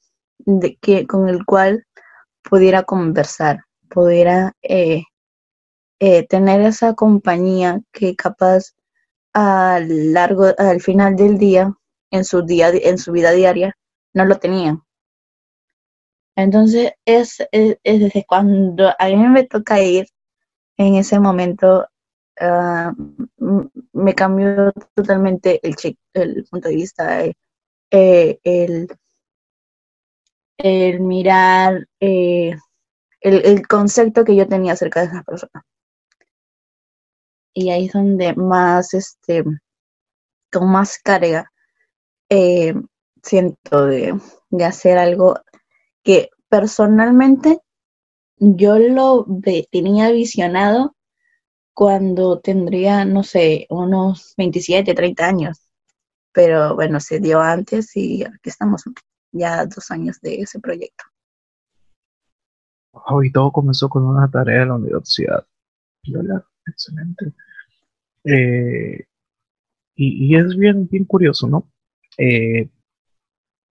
que, 0.81 1.05
con 1.07 1.29
el 1.29 1.45
cual 1.45 1.85
pudiera 2.43 2.83
conversar, 2.83 3.65
pudiera 3.89 4.53
eh, 4.61 5.03
eh, 5.99 6.27
tener 6.27 6.61
esa 6.61 6.95
compañía 6.95 7.81
que 7.91 8.15
capaz 8.15 8.73
al 9.33 10.13
largo, 10.13 10.47
al 10.57 10.81
final 10.81 11.15
del 11.15 11.37
día, 11.37 11.73
en 12.11 12.25
su 12.25 12.41
día, 12.41 12.69
en 12.73 12.97
su 12.97 13.11
vida 13.11 13.31
diaria, 13.31 13.77
no 14.13 14.25
lo 14.25 14.37
tenían. 14.37 14.83
Entonces 16.35 16.93
es, 17.05 17.37
desde 17.51 18.25
cuando 18.27 18.89
a 18.97 19.05
mí 19.07 19.27
me 19.29 19.43
toca 19.45 19.81
ir 19.81 20.07
en 20.77 20.95
ese 20.95 21.19
momento 21.19 21.85
ah, 22.39 22.93
me 23.93 24.15
cambió 24.15 24.71
totalmente 24.95 25.59
el, 25.63 25.75
el 26.13 26.45
punto 26.49 26.69
de 26.69 26.75
vista, 26.75 27.23
eh, 27.91 28.39
el, 28.43 28.87
el 30.57 30.99
mirar, 31.01 31.87
eh, 31.99 32.55
el, 33.21 33.45
el, 33.45 33.67
concepto 33.67 34.23
que 34.23 34.35
yo 34.35 34.47
tenía 34.47 34.73
acerca 34.73 35.01
de 35.01 35.07
esas 35.07 35.23
personas 35.25 35.63
y 37.53 37.69
ahí 37.69 37.85
es 37.85 37.93
donde 37.93 38.33
más, 38.35 38.93
este, 38.93 39.43
con 40.51 40.71
más 40.71 40.99
carga 40.99 41.51
eh, 42.29 42.73
siento 43.23 43.85
de, 43.85 44.19
hacer 44.65 44.97
algo 44.97 45.35
que 46.03 46.29
personalmente 46.49 47.59
yo 48.37 48.79
lo 48.79 49.25
tenía 49.71 50.11
visionado 50.11 50.95
cuando 51.73 52.39
tendría, 52.39 53.05
no 53.05 53.23
sé, 53.23 53.67
unos 53.69 54.33
27, 54.37 54.93
30 54.93 55.27
años. 55.27 55.70
Pero 56.33 56.75
bueno, 56.75 56.99
se 56.99 57.19
dio 57.19 57.39
antes 57.39 57.95
y 57.95 58.23
aquí 58.23 58.49
estamos 58.49 58.83
ya 59.31 59.65
dos 59.65 59.91
años 59.91 60.19
de 60.21 60.41
ese 60.41 60.59
proyecto. 60.59 61.03
Hoy 62.91 63.31
todo 63.31 63.51
comenzó 63.51 63.89
con 63.89 64.05
una 64.05 64.29
tarea 64.29 64.61
de 64.61 64.65
la 64.65 64.75
universidad 64.75 65.45
excelente. 66.67 67.33
Eh, 68.23 69.05
y, 69.95 70.35
es 70.35 70.55
bien, 70.55 70.87
bien 70.87 71.05
curioso, 71.05 71.47
¿no? 71.47 71.69
Eh, 72.17 72.69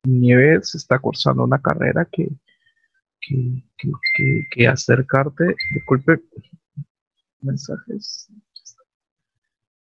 Nieves 0.05 0.75
está 0.75 0.99
cursando 0.99 1.45
una 1.45 1.61
carrera 1.61 2.07
que, 2.11 2.29
que, 3.21 3.65
que, 4.51 4.69
acercarte, 4.69 5.57
disculpe, 5.75 6.23
mensajes. 7.41 8.29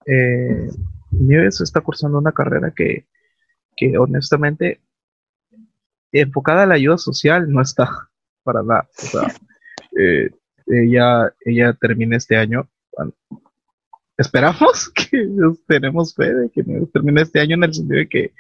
Eh, 0.07 0.69
Nieves 1.11 1.61
está 1.61 1.81
cursando 1.81 2.19
una 2.19 2.33
carrera 2.33 2.73
que, 2.75 3.07
que 3.77 3.99
honestamente 3.99 4.81
enfocada 6.13 6.63
a 6.63 6.67
la 6.67 6.75
ayuda 6.75 6.99
social 6.99 7.51
no 7.51 7.61
está 7.61 8.09
para 8.43 8.63
nada. 8.63 8.89
Sea, 8.93 9.35
ella, 10.67 11.33
ella 11.45 11.73
termina 11.73 12.17
este 12.17 12.37
año 12.37 12.69
esperamos 14.19 14.91
que 14.95 15.27
tenemos 15.67 16.15
fe 16.15 16.35
de 16.35 16.51
que 16.51 16.65
termine 16.93 17.23
este 17.23 17.41
año 17.41 17.55
en 17.55 17.65
el 17.65 17.75
sentido 17.75 18.01
de 18.01 18.09
que 18.09 18.33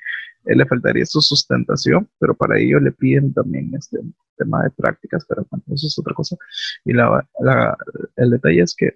le 0.44 0.66
faltaría 0.66 1.04
su 1.04 1.20
sustentación, 1.20 2.08
pero 2.18 2.34
para 2.34 2.58
ello 2.58 2.80
le 2.80 2.92
piden 2.92 3.32
también 3.32 3.70
este 3.75 3.98
tema 4.37 4.62
de 4.62 4.70
prácticas, 4.70 5.25
pero 5.28 5.46
bueno, 5.50 5.64
eso 5.75 5.87
es 5.87 5.98
otra 5.98 6.14
cosa. 6.14 6.37
Y 6.84 6.92
el 6.92 8.30
detalle 8.30 8.62
es 8.62 8.75
que 8.75 8.94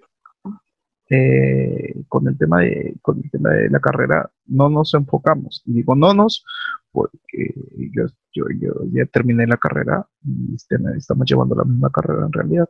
eh, 1.15 1.93
con 2.07 2.27
el 2.27 2.35
tema 2.39 2.61
de 2.61 2.95
con 3.03 3.21
el 3.23 3.29
tema 3.29 3.51
de 3.51 3.69
la 3.69 3.79
carrera 3.79 4.31
no 4.47 4.67
nos 4.69 4.95
enfocamos. 4.95 5.61
Y 5.65 5.73
digo 5.73 5.95
no 5.95 6.13
nos 6.15 6.43
porque 6.91 7.53
yo, 7.91 8.05
yo, 8.33 8.45
yo 8.59 8.71
ya 8.91 9.05
terminé 9.05 9.45
la 9.45 9.57
carrera 9.57 10.07
y 10.23 10.55
este, 10.55 10.75
estamos 10.97 11.29
llevando 11.29 11.53
la 11.55 11.65
misma 11.65 11.91
carrera 11.91 12.25
en 12.25 12.33
realidad. 12.33 12.69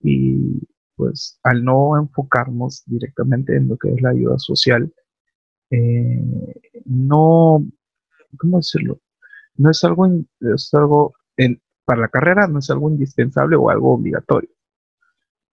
Y 0.00 0.60
pues 0.96 1.38
al 1.44 1.62
no 1.64 1.96
enfocarnos 1.98 2.82
directamente 2.86 3.56
en 3.56 3.68
lo 3.68 3.76
que 3.76 3.92
es 3.92 4.02
la 4.02 4.10
ayuda 4.10 4.36
social, 4.38 4.92
eh, 5.70 6.60
no, 6.84 7.64
¿cómo 8.38 8.56
decirlo? 8.56 9.00
No 9.54 9.70
es 9.70 9.84
algo, 9.84 10.06
es 10.40 10.74
algo 10.74 11.14
en, 11.36 11.62
para 11.84 12.00
la 12.00 12.08
carrera 12.08 12.48
no 12.48 12.58
es 12.58 12.70
algo 12.70 12.90
indispensable 12.90 13.54
o 13.54 13.70
algo 13.70 13.94
obligatorio. 13.94 14.50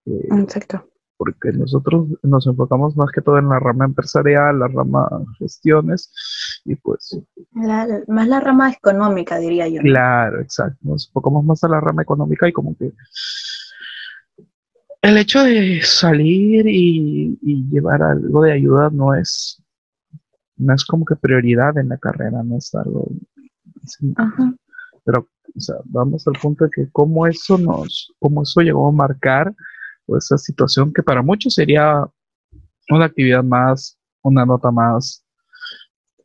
Eh, 0.06 0.28
Exacto. 0.32 0.90
Porque 1.18 1.52
nosotros 1.52 2.08
nos 2.22 2.46
enfocamos 2.46 2.96
más 2.96 3.10
que 3.12 3.22
todo 3.22 3.40
en 3.40 3.50
la 3.50 3.60
rama 3.60 3.86
empresarial, 3.86 4.60
la 4.60 4.68
rama 4.68 5.10
gestiones 5.40 6.12
y 6.64 6.76
pues... 6.76 7.20
más 7.52 8.28
la 8.28 8.40
rama 8.40 8.72
económica, 8.72 9.40
diría 9.40 9.68
yo. 9.68 9.82
Claro, 9.82 10.42
exacto. 10.42 10.78
Nos 10.82 11.08
enfocamos 11.08 11.44
más 11.44 11.64
a 11.64 11.70
la 11.70 11.80
rama 11.80 12.04
económica 12.04 12.48
y 12.48 12.54
como 12.54 12.78
que 12.78 12.94
el 15.02 15.18
hecho 15.18 15.44
de 15.44 15.82
salir 15.84 16.66
y, 16.68 17.38
llevar 17.72 18.02
algo 18.02 18.44
de 18.44 18.54
ayuda 18.54 18.90
no 18.92 19.14
es 19.14 19.64
no 20.58 20.74
es 20.74 20.84
como 20.86 21.06
que 21.06 21.16
prioridad 21.16 21.78
en 21.78 21.90
la 21.90 21.98
carrera, 21.98 22.42
no 22.44 22.58
es 22.58 22.74
algo... 22.74 23.08
Pero, 25.06 25.28
o 25.56 25.60
sea, 25.60 25.76
vamos 25.86 26.28
al 26.28 26.34
punto 26.34 26.66
de 26.66 26.72
que 26.72 26.90
cómo 26.92 27.28
eso 27.28 27.60
nos, 27.60 28.12
cómo 28.20 28.42
eso 28.42 28.62
llegó 28.62 28.88
a 28.88 28.92
marcar 28.92 29.54
o 30.08 30.18
esa 30.18 30.38
situación 30.38 30.92
que 30.94 31.04
para 31.04 31.22
muchos 31.22 31.54
sería 31.54 32.06
una 32.90 33.06
actividad 33.06 33.44
más, 33.44 33.98
una 34.22 34.46
nota 34.46 34.72
más, 34.72 35.26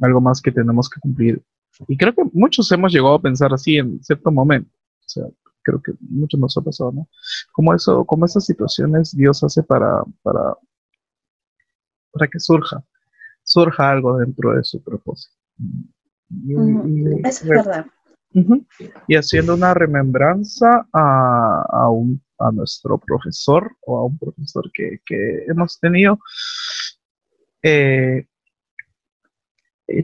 algo 0.01 0.21
más 0.21 0.41
que 0.41 0.53
tenemos 0.53 0.89
que 0.89 1.01
cumplir. 1.01 1.43
Y 1.89 1.97
creo 1.97 2.15
que 2.15 2.23
muchos 2.33 2.71
hemos 2.73 2.93
llegado 2.93 3.15
a 3.15 3.23
pensar 3.23 3.53
así 3.53 3.77
en 3.77 4.03
cierto 4.03 4.31
momento. 4.31 4.71
O 5.01 5.09
sea, 5.09 5.25
creo 5.63 5.81
que 5.83 5.93
muchos 6.01 6.39
nos 6.39 6.57
ha 6.57 6.61
pasado, 6.61 6.93
¿no? 6.93 7.09
Como 7.53 7.75
eso, 7.75 8.05
como 8.05 8.25
esas 8.25 8.45
situaciones 8.45 9.17
Dios 9.17 9.43
hace 9.43 9.63
para, 9.63 10.03
para, 10.23 10.57
para 12.13 12.29
que 12.29 12.39
surja, 12.39 12.85
surja 13.43 13.91
algo 13.91 14.19
dentro 14.19 14.55
de 14.55 14.65
su 14.65 14.83
propósito. 14.83 15.35
eso 17.25 17.45
es 17.45 17.49
verdad. 17.49 17.87
Y 19.09 19.17
haciendo 19.17 19.55
una 19.55 19.75
remembranza 19.75 20.87
a, 20.93 21.67
a, 21.69 21.91
un, 21.91 22.23
a 22.47 22.53
nuestro 22.53 22.99
profesor 22.99 23.77
o 23.83 23.99
a 23.99 24.07
un 24.07 24.19
profesor 24.19 24.71
que, 24.73 25.01
que 25.05 25.45
hemos 25.49 25.79
tenido, 25.79 26.19
eh, 27.63 28.27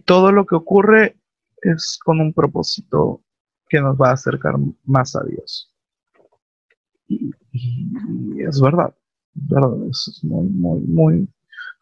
todo 0.04 0.32
lo 0.32 0.46
que 0.46 0.54
ocurre 0.54 1.16
es 1.62 1.98
con 2.04 2.20
un 2.20 2.32
propósito 2.32 3.22
que 3.68 3.80
nos 3.80 3.96
va 3.96 4.10
a 4.10 4.14
acercar 4.14 4.54
más 4.84 5.14
a 5.16 5.24
Dios. 5.24 5.74
Y, 7.08 7.30
es 8.42 8.60
verdad, 8.60 8.94
verdad, 9.34 9.76
es 9.90 10.20
muy, 10.22 10.46
muy, 10.48 10.80
muy, 10.80 11.28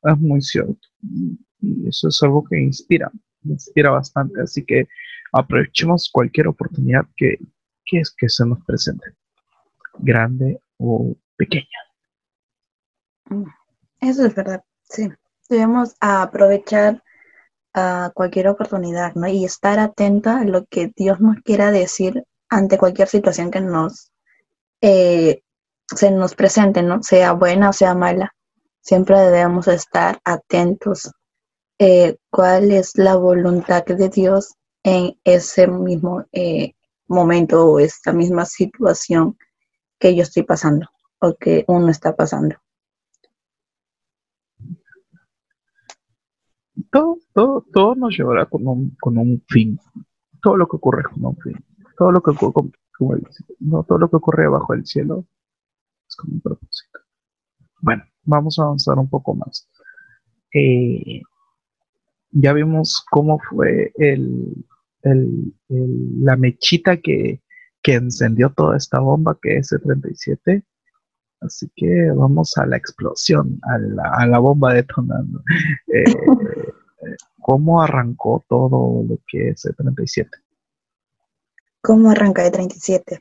es 0.05 0.19
muy 0.19 0.41
cierto. 0.41 0.79
Y 1.61 1.89
eso 1.89 2.09
es 2.09 2.23
algo 2.23 2.45
que 2.45 2.61
inspira, 2.61 3.11
inspira 3.45 3.91
bastante. 3.91 4.41
Así 4.41 4.65
que 4.65 4.87
aprovechemos 5.33 6.09
cualquier 6.13 6.49
oportunidad 6.49 7.07
que, 7.17 7.39
que, 7.85 8.01
es, 8.01 8.15
que 8.17 8.29
se 8.29 8.47
nos 8.47 8.65
presente, 8.65 9.15
grande 9.99 10.61
o 10.79 11.15
pequeña. 11.37 11.67
Eso 14.01 14.27
es 14.27 14.35
verdad, 14.35 14.63
sí. 14.83 15.09
Debemos 15.49 15.95
aprovechar 16.01 17.03
a 17.75 18.11
cualquier 18.15 18.49
oportunidad, 18.49 19.15
¿no? 19.15 19.29
Y 19.29 19.45
estar 19.45 19.79
atenta 19.79 20.41
a 20.41 20.45
lo 20.45 20.65
que 20.67 20.93
Dios 20.97 21.21
nos 21.21 21.37
quiera 21.43 21.71
decir 21.71 22.25
ante 22.49 22.79
cualquier 22.79 23.09
situación 23.09 23.51
que 23.51 23.61
nos 23.61 24.13
eh, 24.81 25.43
se 25.87 26.11
nos 26.11 26.35
presente, 26.35 26.83
¿no? 26.83 27.03
Sea 27.03 27.33
buena 27.33 27.71
o 27.71 27.73
sea 27.73 27.95
mala. 27.95 28.35
Siempre 28.81 29.19
debemos 29.19 29.69
estar 29.69 30.21
atentos 30.25 31.11
eh, 31.79 32.17
cuál 32.31 32.73
es 32.73 32.97
la 32.97 33.17
voluntad 33.17 33.85
de 33.85 34.09
Dios 34.09 34.55
en 34.83 35.19
ese 35.25 35.67
mismo 35.67 36.25
eh, 36.33 36.75
momento 37.09 37.67
o 37.67 37.79
esta 37.79 38.13
misma 38.13 38.47
situación 38.47 39.37
que 39.99 40.15
yo 40.15 40.23
estoy 40.23 40.43
pasando 40.43 40.89
o 41.21 41.37
que 41.37 41.65
uno 41.69 41.89
está 41.91 42.15
pasando. 42.17 42.57
todo, 46.91 47.19
todo, 47.33 47.67
todo 47.73 47.95
nos 47.95 48.17
llevará 48.17 48.47
con 48.47 48.67
un, 48.67 48.97
con 49.01 49.19
un 49.19 49.43
fin. 49.49 49.79
Todo 50.43 50.57
lo 50.57 50.69
que 50.69 50.77
ocurre 50.77 51.03
con 51.05 51.25
un 51.25 51.37
fin. 51.39 51.57
Todo 51.97 52.13
lo 52.13 52.21
que 52.21 52.31
ocurre, 52.31 52.71
todo 52.99 53.99
lo 53.99 54.11
que 54.11 54.17
ocurre 54.17 54.49
bajo 54.49 54.75
el 54.75 54.87
cielo 54.87 55.27
es 56.09 56.17
con 56.17 56.33
un 56.33 56.41
propósito. 56.41 57.01
Bueno, 57.81 58.05
vamos 58.23 58.59
a 58.59 58.65
avanzar 58.65 58.99
un 58.99 59.09
poco 59.09 59.35
más. 59.35 59.69
Eh, 60.53 61.23
ya 62.31 62.53
vimos 62.53 63.05
cómo 63.11 63.39
fue 63.39 63.93
el, 63.97 64.67
el, 65.03 65.55
la 65.69 66.37
mechita 66.37 66.99
que, 66.99 67.43
que 67.87 67.95
encendió 67.95 68.51
toda 68.51 68.77
esta 68.77 68.99
bomba 68.99 69.39
que 69.41 69.59
es 69.59 69.71
S-37. 69.71 70.65
Así 71.41 71.71
que 71.77 72.11
vamos 72.11 72.59
a 72.59 72.67
la 72.67 72.77
explosión, 72.77 73.61
a 73.63 73.79
la, 73.79 74.11
a 74.13 74.27
la 74.27 74.39
bomba 74.41 74.75
detonando. 74.75 75.41
Eh, 76.99 77.15
¿Cómo 77.41 77.81
arrancó 77.81 78.45
todo 78.49 79.05
lo 79.07 79.19
que 79.29 79.51
es 79.51 79.65
el 79.67 79.77
37? 79.77 80.31
¿Cómo 81.83 82.11
arranca 82.11 82.45
el 82.45 82.51
37? 82.51 83.21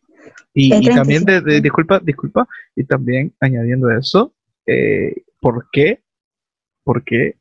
Y, 0.54 0.69
también, 0.89 1.25
de, 1.25 1.62
disculpa, 1.62 1.99
disculpa, 1.99 2.47
y 2.75 2.86
también 2.86 3.36
añadiendo 3.41 3.91
eso, 3.91 4.34
eh, 4.65 5.13
¿por 5.41 5.67
qué? 5.71 6.01
¿Por 6.84 7.04
qué? 7.04 7.38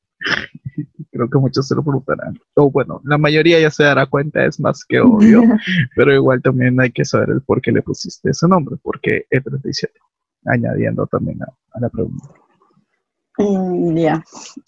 Creo 1.12 1.28
que 1.28 1.38
muchos 1.38 1.66
se 1.66 1.74
lo 1.74 1.82
preguntarán. 1.82 2.38
O 2.54 2.70
bueno, 2.70 3.00
la 3.04 3.18
mayoría 3.18 3.60
ya 3.60 3.70
se 3.70 3.84
dará 3.84 4.06
cuenta, 4.06 4.44
es 4.44 4.58
más 4.60 4.84
que 4.84 5.00
obvio, 5.00 5.42
pero 5.96 6.14
igual 6.14 6.42
también 6.42 6.80
hay 6.80 6.92
que 6.92 7.04
saber 7.04 7.30
el 7.30 7.42
por 7.42 7.60
qué 7.60 7.72
le 7.72 7.82
pusiste 7.82 8.30
ese 8.30 8.48
nombre, 8.48 8.76
porque 8.82 9.26
el 9.30 9.42
37, 9.42 9.92
añadiendo 10.46 11.06
también 11.06 11.42
a 11.42 11.80
la 11.80 11.88
pregunta. 11.88 12.28
Mm, 13.38 13.96
ya. 13.96 14.24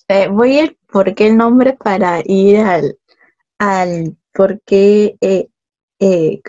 Eh, 0.09 0.29
voy 0.29 0.59
a 0.59 0.75
por 0.91 1.15
qué 1.15 1.29
el 1.29 1.37
nombre 1.37 1.75
para 1.75 2.21
ir 2.25 2.59
al, 2.59 2.99
al 3.59 4.17
por 4.33 4.61
qué. 4.63 5.17
Eh, 5.21 5.49
eh, 6.01 6.41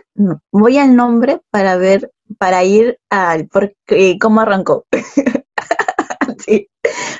voy 0.51 0.77
al 0.77 0.95
nombre 0.95 1.41
para 1.51 1.77
ver, 1.77 2.11
para 2.37 2.63
ir 2.63 2.99
al 3.09 3.47
por 3.47 3.73
qué, 3.85 4.17
cómo 4.19 4.41
arrancó. 4.41 4.85
sí, 6.45 6.69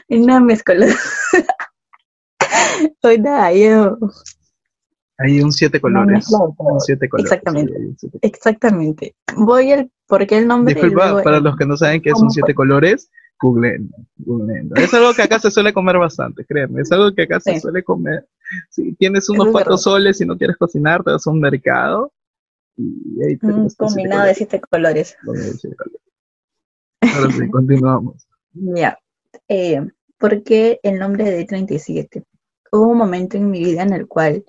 una 0.10 0.40
mezcola. 0.40 0.88
yo. 3.56 3.98
Hay 5.20 5.42
un 5.42 5.52
siete 5.52 5.82
colores. 5.82 6.32
un 6.32 6.80
siete 6.80 7.10
colores. 7.10 7.32
Exactamente. 7.32 7.74
Exactamente. 8.22 9.16
Voy 9.36 9.72
al 9.72 9.92
por 10.08 10.26
qué 10.28 10.38
el 10.38 10.48
nombre. 10.48 10.74
Disculpa, 10.74 11.24
para 11.24 11.40
los 11.40 11.58
que 11.58 11.66
no 11.66 11.76
saben 11.76 12.02
qué 12.02 12.12
es 12.12 12.20
un 12.20 12.30
siete 12.30 12.54
colores, 12.54 13.10
Google, 13.40 13.88
Es 14.76 14.94
algo 14.94 15.14
que 15.14 15.24
acá 15.24 15.40
se 15.40 15.52
suele 15.52 15.74
comer 15.74 15.98
bastante, 15.98 16.46
créeme. 16.46 16.82
Es 16.82 16.92
algo 16.92 17.14
que 17.14 17.24
acá 17.24 17.40
se 17.40 17.60
suele 17.60 17.84
comer. 17.84 18.28
Si 18.70 18.94
tienes 18.94 19.30
unos 19.30 19.50
cuatro 19.50 19.78
soles 19.78 20.22
y 20.22 20.26
no 20.26 20.38
quieres 20.38 20.58
cocinar, 20.58 21.04
te 21.04 21.12
vas 21.12 21.26
a 21.26 21.30
un 21.30 21.40
mercado 21.40 22.12
y 22.78 23.24
ahí 23.24 23.38
te 23.38 23.48
un 23.48 23.70
combinado 23.70 24.26
de 24.26 24.36
siete 24.36 24.62
colores. 24.62 25.18
Ahora 27.02 27.32
sí, 27.32 27.50
continuamos. 27.50 28.28
Ya. 28.60 28.98
Eh, 29.48 29.88
¿Por 30.18 30.42
qué 30.42 30.80
el 30.82 30.98
nombre 30.98 31.26
de 31.26 31.46
37? 31.46 32.24
Hubo 32.72 32.88
un 32.88 32.98
momento 32.98 33.38
en 33.38 33.50
mi 33.50 33.64
vida 33.64 33.84
en 33.84 33.94
el 33.94 34.08
cual 34.08 34.46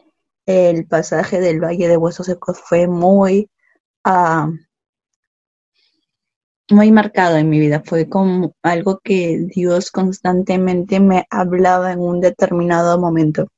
el 0.47 0.87
pasaje 0.87 1.41
del 1.41 1.63
Valle 1.63 1.89
de 1.89 1.97
Huesos 1.97 2.27
Secos 2.27 2.59
fue 2.59 2.87
muy 2.89 3.51
uh, 4.07 4.51
muy 6.71 6.93
marcado 6.93 7.37
en 7.37 7.49
mi 7.49 7.59
vida. 7.59 7.83
Fue 7.85 8.09
como 8.09 8.55
algo 8.63 9.01
que 9.03 9.47
Dios 9.55 9.91
constantemente 9.91 11.01
me 11.01 11.27
hablaba 11.31 11.93
en 11.93 12.01
un 12.01 12.21
determinado 12.21 12.99
momento. 12.99 13.49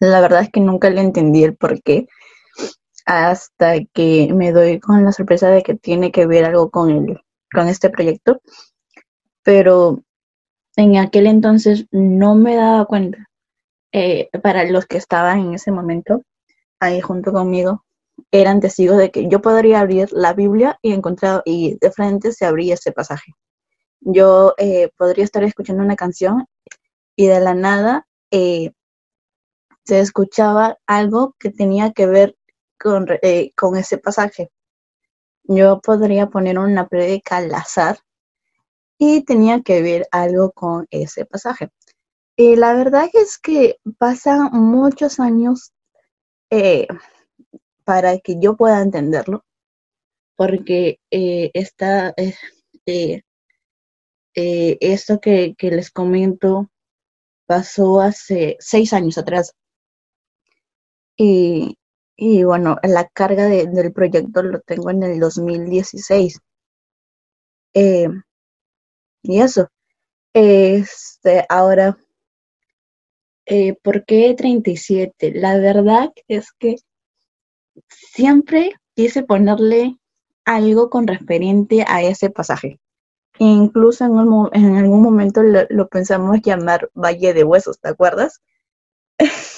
La 0.00 0.20
verdad 0.20 0.42
es 0.42 0.50
que 0.50 0.60
nunca 0.60 0.90
le 0.90 1.00
entendí 1.00 1.44
el 1.44 1.56
por 1.56 1.82
qué 1.82 2.06
hasta 3.06 3.78
que 3.94 4.32
me 4.34 4.52
doy 4.52 4.80
con 4.80 5.04
la 5.04 5.12
sorpresa 5.12 5.48
de 5.48 5.62
que 5.62 5.74
tiene 5.74 6.10
que 6.10 6.26
ver 6.26 6.44
algo 6.44 6.70
con, 6.70 6.90
el, 6.90 7.20
con 7.52 7.68
este 7.68 7.88
proyecto. 7.88 8.40
Pero 9.42 10.02
en 10.76 10.96
aquel 10.96 11.26
entonces 11.26 11.86
no 11.92 12.34
me 12.34 12.56
daba 12.56 12.84
cuenta. 12.84 13.28
Eh, 13.98 14.28
para 14.42 14.64
los 14.64 14.84
que 14.84 14.98
estaban 14.98 15.40
en 15.40 15.54
ese 15.54 15.72
momento 15.72 16.22
ahí 16.80 17.00
junto 17.00 17.32
conmigo, 17.32 17.86
eran 18.30 18.60
testigos 18.60 18.98
de 18.98 19.10
que 19.10 19.26
yo 19.26 19.40
podría 19.40 19.80
abrir 19.80 20.12
la 20.12 20.34
Biblia 20.34 20.78
y 20.82 20.92
encontrar, 20.92 21.40
y 21.46 21.78
de 21.80 21.90
frente 21.90 22.32
se 22.32 22.44
abría 22.44 22.74
ese 22.74 22.92
pasaje. 22.92 23.32
Yo 24.00 24.52
eh, 24.58 24.90
podría 24.98 25.24
estar 25.24 25.42
escuchando 25.44 25.82
una 25.82 25.96
canción 25.96 26.44
y 27.16 27.28
de 27.28 27.40
la 27.40 27.54
nada 27.54 28.06
eh, 28.30 28.72
se 29.86 30.00
escuchaba 30.00 30.76
algo 30.86 31.34
que 31.38 31.50
tenía 31.50 31.92
que 31.92 32.06
ver 32.06 32.36
con, 32.78 33.06
con 33.56 33.76
ese 33.78 33.96
pasaje. 33.96 34.50
Yo 35.44 35.80
podría 35.80 36.26
poner 36.26 36.58
una 36.58 36.86
prédica 36.86 37.38
al 37.38 37.54
azar 37.54 37.98
y 38.98 39.24
tenía 39.24 39.62
que 39.62 39.80
ver 39.80 40.06
algo 40.10 40.52
con 40.52 40.86
ese 40.90 41.24
pasaje. 41.24 41.70
Y 42.36 42.56
la 42.56 42.74
verdad 42.74 43.08
es 43.14 43.38
que 43.38 43.78
pasan 43.98 44.50
muchos 44.52 45.20
años 45.20 45.72
para 47.84 48.18
que 48.18 48.36
yo 48.40 48.56
pueda 48.56 48.82
entenderlo, 48.82 49.44
porque 50.36 51.00
eh, 51.10 51.50
esta, 51.54 52.12
eh, 52.16 52.34
eh, 52.86 53.22
eh, 54.34 54.76
esto 54.80 55.20
que, 55.20 55.54
les 55.60 55.90
comento 55.90 56.68
pasó 57.46 58.00
hace 58.00 58.56
seis 58.60 58.92
años 58.92 59.18
atrás. 59.18 59.54
Y, 61.16 61.78
y 62.16 62.44
bueno, 62.44 62.78
la 62.82 63.08
carga 63.08 63.44
del 63.46 63.92
proyecto 63.92 64.42
lo 64.42 64.60
tengo 64.60 64.90
en 64.90 65.02
el 65.02 65.20
2016. 65.20 66.40
y 69.22 69.40
eso. 69.40 69.68
Este, 70.34 71.44
ahora 71.48 71.96
eh, 73.46 73.74
¿por 73.82 74.04
qué 74.04 74.34
37? 74.36 75.32
La 75.34 75.58
verdad 75.58 76.12
es 76.28 76.52
que 76.52 76.76
siempre 77.88 78.74
quise 78.94 79.22
ponerle 79.22 79.98
algo 80.44 80.90
con 80.90 81.06
referente 81.06 81.84
a 81.86 82.02
ese 82.02 82.30
pasaje. 82.30 82.78
Incluso 83.38 84.04
en, 84.04 84.64
en 84.64 84.76
algún 84.76 85.02
momento 85.02 85.42
lo, 85.42 85.88
pensamos 85.88 86.40
llamar 86.42 86.90
Valle 86.94 87.34
de 87.34 87.44
Huesos, 87.44 87.78
¿te 87.80 87.88
acuerdas? 87.88 88.42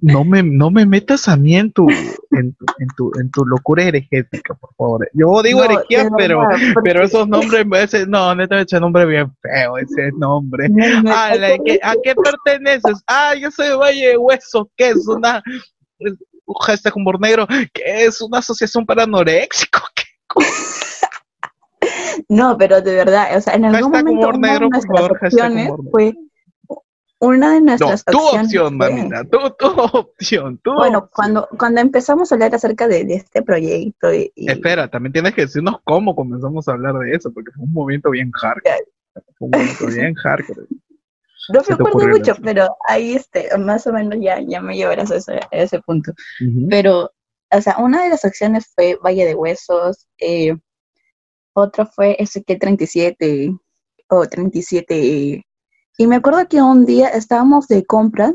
No 0.00 0.24
me, 0.24 0.42
no 0.42 0.72
me 0.72 0.84
metas 0.86 1.28
a 1.28 1.36
mí 1.36 1.56
en 1.56 1.72
tu, 1.72 1.88
en 1.88 2.56
tu, 2.96 3.12
en 3.20 3.30
tu, 3.30 3.46
locura 3.46 3.84
herejética, 3.84 4.54
por 4.54 4.74
favor. 4.74 5.08
Yo 5.14 5.40
digo 5.40 5.62
herejía, 5.62 6.10
pero, 6.16 6.42
pero 6.82 7.04
esos 7.04 7.28
nombres, 7.28 7.64
ese, 7.84 8.06
no, 8.06 8.34
netamente 8.34 8.74
ese 8.74 8.80
nombre 8.80 9.06
bien 9.06 9.32
feo, 9.40 9.78
ese 9.78 10.10
nombre. 10.18 10.68
¿a, 11.06 11.94
qué, 12.02 12.14
perteneces? 12.14 13.04
Ah, 13.06 13.34
yo 13.40 13.52
soy 13.52 13.76
Valle 13.76 14.08
de 14.08 14.16
Huesos, 14.16 14.66
que 14.76 14.88
es 14.88 15.06
una, 15.06 15.44
un 16.00 16.54
hashtag 16.66 16.96
humor 16.96 17.20
negro, 17.20 17.46
que 17.72 18.04
es 18.04 18.20
una 18.20 18.38
asociación 18.38 18.84
para 18.84 19.04
anoréxicos. 19.04 19.84
no, 22.28 22.58
pero 22.58 22.82
de 22.82 22.96
verdad, 22.96 23.36
o 23.36 23.40
sea, 23.40 23.54
en 23.54 23.66
algún 23.66 23.92
momento 23.92 24.28
una 24.28 24.54
de 24.54 24.68
nuestras 24.68 25.10
opciones 25.10 25.70
fue 25.92 26.14
una 27.20 27.54
de 27.54 27.60
nuestras 27.60 28.04
no, 28.06 28.12
tu 28.12 28.26
opción, 28.36 28.76
mamita, 28.76 29.24
tu, 29.24 29.38
tu 29.58 29.66
opción, 29.66 30.58
tu 30.58 30.72
Bueno, 30.74 31.08
cuando 31.12 31.48
cuando 31.58 31.80
empezamos 31.80 32.30
a 32.30 32.34
hablar 32.34 32.54
acerca 32.54 32.86
de, 32.86 33.00
este 33.08 33.42
proyecto 33.42 34.12
y, 34.12 34.30
Espera, 34.36 34.88
también 34.88 35.12
tienes 35.12 35.34
que 35.34 35.42
decirnos 35.42 35.76
cómo 35.84 36.14
comenzamos 36.14 36.68
a 36.68 36.72
hablar 36.72 36.94
de 36.98 37.12
eso, 37.12 37.32
porque 37.32 37.50
fue 37.52 37.64
un 37.64 37.72
momento 37.72 38.10
bien 38.10 38.30
hardcore. 38.30 38.84
Fue 39.36 39.48
un 39.48 39.50
momento 39.50 39.86
bien 39.86 40.14
hardcore. 40.14 40.66
No 41.50 41.62
me 41.66 41.74
acuerdo 41.74 42.08
mucho, 42.08 42.34
pero 42.42 42.76
ahí 42.86 43.14
este, 43.14 43.48
más 43.56 43.86
o 43.86 43.92
menos 43.94 44.18
ya, 44.20 44.38
ya 44.46 44.60
me 44.60 44.76
llevarás 44.76 45.10
a 45.10 45.16
ese, 45.16 45.40
ese 45.50 45.80
punto. 45.80 46.12
Pero, 46.68 47.10
o 47.50 47.60
sea, 47.62 47.78
una 47.78 48.02
de 48.02 48.10
las 48.10 48.26
acciones 48.26 48.70
fue 48.74 48.98
Valle 49.02 49.24
de 49.24 49.34
Huesos, 49.34 50.06
eh, 50.18 50.54
otro 51.54 51.86
fue 51.86 52.16
que 52.46 52.56
37 52.56 53.52
o 54.08 54.26
37. 54.26 55.44
Y 56.00 56.06
me 56.06 56.16
acuerdo 56.16 56.46
que 56.48 56.62
un 56.62 56.86
día 56.86 57.08
estábamos 57.08 57.66
de 57.66 57.84
compras 57.84 58.34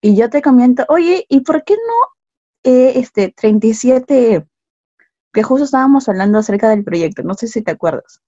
y 0.00 0.16
yo 0.16 0.30
te 0.30 0.40
comento, 0.40 0.86
oye, 0.88 1.26
¿y 1.28 1.40
por 1.40 1.62
qué 1.64 1.74
no 1.74 2.70
eh, 2.72 2.94
este 2.96 3.30
37? 3.30 4.46
Que 5.34 5.42
justo 5.42 5.64
estábamos 5.64 6.08
hablando 6.08 6.38
acerca 6.38 6.70
del 6.70 6.82
proyecto, 6.82 7.22
no 7.22 7.34
sé 7.34 7.46
si 7.46 7.60
te 7.60 7.72
acuerdas. 7.72 8.22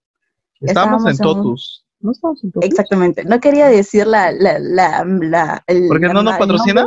Estábamos, 0.61 1.07
en 1.07 1.17
Totus. 1.17 1.87
¿No 2.01 2.13
estamos 2.13 2.45
en 2.45 2.53
Exactamente. 2.61 3.25
No 3.25 3.41
quería 3.41 3.69
decir 3.69 4.07
la... 4.07 4.31
la, 4.31 4.59
la, 4.59 5.05
la 5.05 5.65
¿Por 5.89 5.99
qué 5.99 6.09
no 6.09 6.23
nos 6.23 6.37
patrocina? 6.37 6.87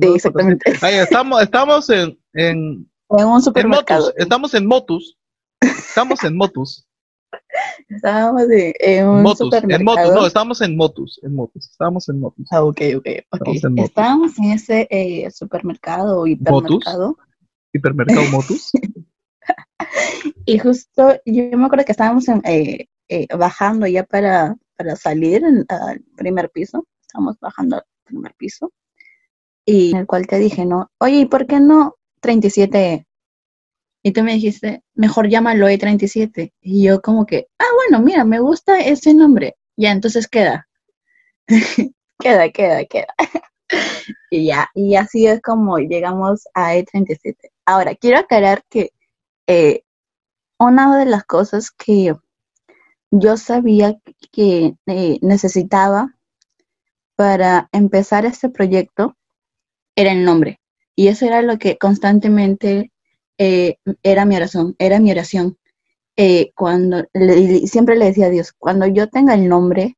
Sí, 0.00 0.08
exactamente. 0.14 0.70
estamos, 0.70 1.42
estamos 1.42 1.90
en, 1.90 2.16
en, 2.34 2.88
en 3.10 3.26
un 3.26 3.42
supermercado. 3.42 4.12
Estamos 4.16 4.54
en 4.54 4.66
Motus. 4.66 5.18
Estamos 5.60 6.22
en 6.22 6.36
Motus. 6.36 6.86
Estábamos 7.88 8.42
en, 8.50 9.08
un 9.08 9.22
Motus, 9.22 9.38
supermercado. 9.38 9.78
En 9.78 9.84
Motus, 9.84 10.14
no, 10.14 10.26
estamos 10.26 10.60
en 10.60 10.76
Motus, 10.76 11.20
en 11.22 11.34
Motus, 11.34 11.70
estábamos 11.70 12.08
en 12.08 12.20
Motus. 12.20 12.46
Ah, 12.50 12.64
ok, 12.64 12.80
ok, 12.96 13.06
okay. 13.30 13.60
Estábamos 13.76 14.38
en 14.38 14.52
ese 14.52 14.86
eh, 14.90 15.30
supermercado 15.30 16.20
o 16.20 16.26
hipermercado. 16.26 17.08
Motus, 17.08 17.26
hipermercado 17.72 18.22
Motus. 18.30 18.70
y 20.46 20.58
justo, 20.58 21.14
yo 21.26 21.58
me 21.58 21.64
acuerdo 21.66 21.84
que 21.84 21.92
estábamos 21.92 22.28
en, 22.28 22.42
eh, 22.44 22.86
eh, 23.08 23.26
bajando 23.36 23.86
ya 23.86 24.04
para, 24.04 24.56
para 24.76 24.96
salir 24.96 25.44
al 25.44 26.02
primer 26.16 26.50
piso, 26.50 26.86
estamos 27.00 27.38
bajando 27.40 27.76
al 27.76 27.84
primer 28.04 28.34
piso, 28.34 28.72
y 29.64 29.92
en 29.92 29.98
el 29.98 30.06
cual 30.06 30.26
te 30.26 30.38
dije, 30.38 30.64
no, 30.64 30.90
oye, 30.98 31.20
¿y 31.20 31.26
por 31.26 31.46
qué 31.46 31.60
no 31.60 31.96
37? 32.20 33.06
Y 34.02 34.12
tú 34.12 34.22
me 34.24 34.34
dijiste, 34.34 34.82
mejor 34.94 35.28
llámalo 35.28 35.68
E37. 35.68 36.52
Y 36.60 36.84
yo 36.84 37.00
como 37.02 37.26
que, 37.26 37.48
ah, 37.58 37.64
bueno, 37.76 38.04
mira, 38.04 38.24
me 38.24 38.40
gusta 38.40 38.80
ese 38.80 39.14
nombre. 39.14 39.56
Ya, 39.76 39.92
entonces 39.92 40.28
queda. 40.28 40.68
queda, 42.18 42.50
queda, 42.50 42.84
queda. 42.84 43.14
y 44.30 44.46
ya, 44.46 44.68
y 44.74 44.96
así 44.96 45.26
es 45.26 45.40
como 45.40 45.78
llegamos 45.78 46.48
a 46.54 46.74
E37. 46.74 47.36
Ahora, 47.64 47.94
quiero 47.94 48.18
aclarar 48.18 48.64
que 48.68 48.92
eh, 49.46 49.82
una 50.58 50.98
de 50.98 51.06
las 51.06 51.24
cosas 51.24 51.70
que 51.70 52.14
yo 53.10 53.36
sabía 53.36 53.98
que 54.32 54.74
eh, 54.86 55.18
necesitaba 55.20 56.14
para 57.14 57.68
empezar 57.72 58.26
este 58.26 58.48
proyecto 58.48 59.16
era 59.94 60.12
el 60.12 60.24
nombre. 60.24 60.60
Y 60.96 61.08
eso 61.08 61.26
era 61.26 61.42
lo 61.42 61.58
que 61.58 61.78
constantemente 61.78 62.90
eh, 63.38 63.76
era 64.02 64.24
mi 64.24 64.36
oración, 64.36 64.74
era 64.78 65.00
mi 65.00 65.10
oración. 65.10 65.58
Eh, 66.16 66.52
cuando 66.54 67.04
siempre 67.66 67.96
le 67.96 68.06
decía 68.06 68.26
a 68.26 68.30
Dios, 68.30 68.52
cuando 68.52 68.86
yo 68.86 69.08
tenga 69.08 69.34
el 69.34 69.48
nombre, 69.48 69.96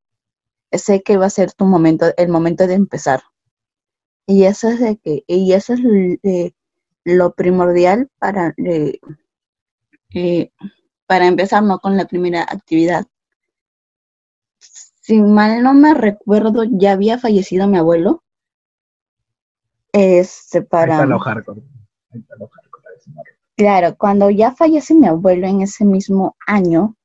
sé 0.72 1.02
que 1.02 1.16
va 1.16 1.26
a 1.26 1.30
ser 1.30 1.52
tu 1.52 1.64
momento, 1.64 2.06
el 2.16 2.28
momento 2.28 2.66
de 2.66 2.74
empezar. 2.74 3.22
Y 4.26 4.44
eso 4.44 4.68
es 4.68 4.80
de 4.80 4.96
que, 4.96 5.24
y 5.26 5.52
eso 5.52 5.74
es 5.74 5.80
lo 7.04 7.34
primordial 7.34 8.10
para 8.18 8.54
para 11.06 11.26
empezar, 11.26 11.62
no 11.62 11.78
con 11.78 11.96
la 11.96 12.06
primera 12.06 12.42
actividad. 12.42 13.06
Si 14.58 15.20
mal 15.20 15.62
no 15.62 15.74
me 15.74 15.94
recuerdo, 15.94 16.64
ya 16.64 16.92
había 16.92 17.18
fallecido 17.18 17.68
mi 17.68 17.76
abuelo. 17.76 18.22
Este, 19.92 20.62
para... 20.62 21.06
Claro, 23.56 23.96
cuando 23.96 24.30
ya 24.30 24.52
fallece 24.52 24.94
mi 24.94 25.06
abuelo 25.06 25.46
en 25.46 25.62
ese 25.62 25.84
mismo 25.84 26.36
año, 26.46 26.96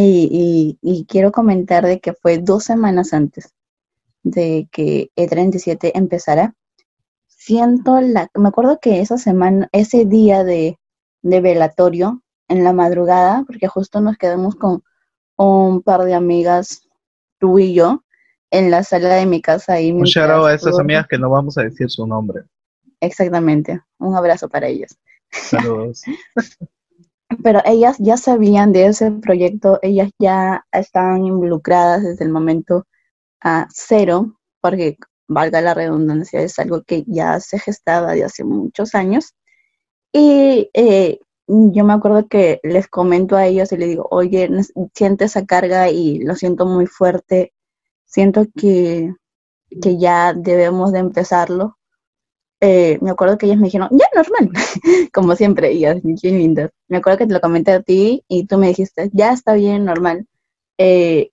y, 0.00 0.78
y, 0.80 1.06
quiero 1.06 1.32
comentar 1.32 1.84
de 1.84 1.98
que 1.98 2.12
fue 2.12 2.38
dos 2.38 2.62
semanas 2.62 3.12
antes 3.12 3.52
de 4.22 4.68
que 4.70 5.10
E37 5.16 5.90
empezara, 5.92 6.54
siento 7.26 8.00
la, 8.00 8.30
me 8.34 8.48
acuerdo 8.48 8.78
que 8.80 9.00
esa 9.00 9.18
semana, 9.18 9.68
ese 9.72 10.04
día 10.04 10.44
de, 10.44 10.78
de 11.22 11.40
velatorio, 11.40 12.22
en 12.48 12.64
la 12.64 12.72
madrugada, 12.72 13.44
porque 13.46 13.68
justo 13.68 14.00
nos 14.00 14.16
quedamos 14.16 14.54
con 14.54 14.82
un 15.36 15.82
par 15.82 16.04
de 16.04 16.14
amigas, 16.14 16.88
tú 17.38 17.58
y 17.58 17.74
yo, 17.74 18.02
en 18.50 18.70
la 18.70 18.82
sala 18.82 19.14
de 19.14 19.26
mi 19.26 19.42
casa. 19.42 19.80
Y 19.80 19.92
un 19.92 20.04
shout 20.04 20.46
a 20.46 20.54
esas 20.54 20.78
amigas 20.78 21.06
que 21.08 21.18
no 21.18 21.30
vamos 21.30 21.58
a 21.58 21.62
decir 21.62 21.90
su 21.90 22.06
nombre. 22.06 22.42
Exactamente, 23.00 23.82
un 23.98 24.16
abrazo 24.16 24.48
para 24.48 24.66
ellas. 24.66 24.98
Saludos. 25.30 26.02
Pero 27.42 27.60
ellas 27.64 27.96
ya 27.98 28.16
sabían 28.16 28.72
de 28.72 28.86
ese 28.86 29.10
proyecto, 29.10 29.78
ellas 29.82 30.10
ya 30.18 30.64
estaban 30.72 31.26
involucradas 31.26 32.02
desde 32.02 32.24
el 32.24 32.30
momento 32.30 32.86
a 33.40 33.68
cero, 33.70 34.38
porque 34.60 34.96
valga 35.28 35.60
la 35.60 35.74
redundancia, 35.74 36.40
es 36.40 36.58
algo 36.58 36.82
que 36.82 37.04
ya 37.06 37.38
se 37.40 37.58
gestaba 37.58 38.12
de 38.12 38.24
hace 38.24 38.44
muchos 38.44 38.94
años. 38.94 39.34
Y 40.12 40.70
eh, 40.72 41.20
yo 41.46 41.84
me 41.84 41.92
acuerdo 41.94 42.28
que 42.28 42.60
les 42.62 42.88
comento 42.88 43.36
a 43.36 43.46
ellos 43.46 43.72
y 43.72 43.76
les 43.76 43.88
digo, 43.88 44.06
oye, 44.10 44.50
siente 44.94 45.26
esa 45.26 45.46
carga 45.46 45.90
y 45.90 46.18
lo 46.20 46.34
siento 46.34 46.66
muy 46.66 46.86
fuerte, 46.86 47.54
siento 48.04 48.46
que, 48.56 49.14
que 49.82 49.98
ya 49.98 50.34
debemos 50.34 50.92
de 50.92 51.00
empezarlo. 51.00 51.77
Eh, 52.60 52.98
me 53.00 53.10
acuerdo 53.10 53.38
que 53.38 53.46
ellos 53.46 53.58
me 53.58 53.66
dijeron, 53.66 53.88
ya, 53.92 54.06
normal, 54.14 54.50
como 55.12 55.36
siempre, 55.36 55.70
ellas, 55.70 55.98
bien 56.02 56.38
lindas. 56.38 56.70
Me 56.88 56.96
acuerdo 56.96 57.18
que 57.18 57.26
te 57.26 57.34
lo 57.34 57.40
comenté 57.40 57.72
a 57.72 57.82
ti 57.82 58.24
y 58.28 58.46
tú 58.46 58.58
me 58.58 58.68
dijiste, 58.68 59.10
ya 59.12 59.32
está 59.32 59.54
bien, 59.54 59.84
normal. 59.84 60.26
Eh, 60.76 61.30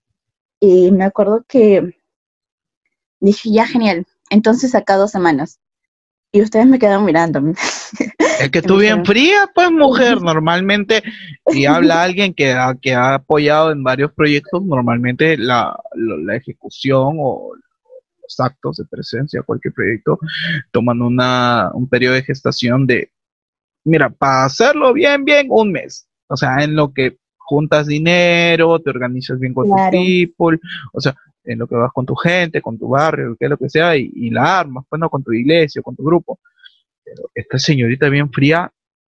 y 0.60 0.92
me 0.92 1.04
acuerdo 1.04 1.44
que 1.48 1.96
dije, 3.20 3.50
ya, 3.52 3.68
genial. 3.68 4.06
Entonces, 4.30 4.76
acá 4.76 4.98
dos 4.98 5.12
semanas. 5.12 5.60
Y 6.32 6.42
ustedes 6.42 6.68
me 6.68 6.80
quedaron 6.80 7.06
mirando. 7.06 7.42
Es 8.40 8.52
que 8.52 8.62
tú 8.62 8.78
bien 8.78 9.06
fría, 9.06 9.50
pues 9.56 9.72
mujer, 9.72 10.22
normalmente, 10.22 11.02
si 11.48 11.66
habla 11.66 12.04
alguien 12.04 12.34
que 12.34 12.52
ha, 12.52 12.76
que 12.76 12.94
ha 12.94 13.16
apoyado 13.16 13.72
en 13.72 13.84
varios 13.84 14.12
proyectos, 14.12 14.62
normalmente 14.64 15.38
la, 15.38 15.80
la, 15.96 16.36
ejecución 16.36 17.16
o 17.20 17.54
los 18.26 18.40
actos 18.40 18.78
de 18.78 18.86
presencia, 18.86 19.44
cualquier 19.44 19.74
proyecto, 19.74 20.20
toman 20.72 21.02
una, 21.02 21.72
un 21.74 21.88
periodo 21.88 22.16
de 22.16 22.24
gestación 22.24 22.86
de, 22.88 23.12
mira, 23.84 24.10
para 24.10 24.46
hacerlo 24.46 24.94
bien, 24.94 25.24
bien, 25.24 25.48
un 25.50 25.72
mes. 25.72 26.08
O 26.28 26.36
sea, 26.36 26.64
en 26.64 26.76
lo 26.76 26.94
que 26.94 27.18
juntas 27.38 27.88
dinero, 27.88 28.80
te 28.80 28.90
organizas 28.90 29.40
bien 29.40 29.54
con 29.54 29.68
tu 29.68 29.76
people, 29.92 30.60
o 30.94 31.00
sea, 31.00 31.16
en 31.44 31.60
lo 31.60 31.68
que 31.68 31.76
vas 31.76 31.92
con 31.94 32.06
tu 32.06 32.16
gente, 32.16 32.62
con 32.62 32.78
tu 32.78 32.90
barrio, 32.90 33.38
que 33.40 33.48
lo 33.48 33.58
que 33.58 33.70
sea, 33.70 33.96
y, 33.96 34.12
y 34.16 34.32
la 34.32 34.60
armas, 34.60 34.86
pues 34.90 35.00
no, 35.00 35.10
con 35.10 35.24
tu 35.24 35.32
iglesia, 35.32 35.82
con 35.82 35.96
tu 35.96 36.04
grupo. 36.04 36.40
Esta 37.36 37.60
señorita 37.60 38.10
bien 38.10 38.32
fría, 38.32 38.72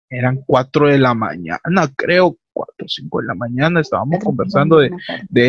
eran 0.08 0.42
cuatro 0.46 0.88
de 0.88 0.98
la 0.98 1.14
mañana, 1.14 1.60
creo, 1.96 2.36
cuatro 2.52 2.86
o 2.86 2.88
cinco 2.88 3.20
de 3.20 3.28
la 3.28 3.34
mañana, 3.34 3.80
estábamos 3.80 4.22
conversando 4.22 4.78
de, 4.78 4.90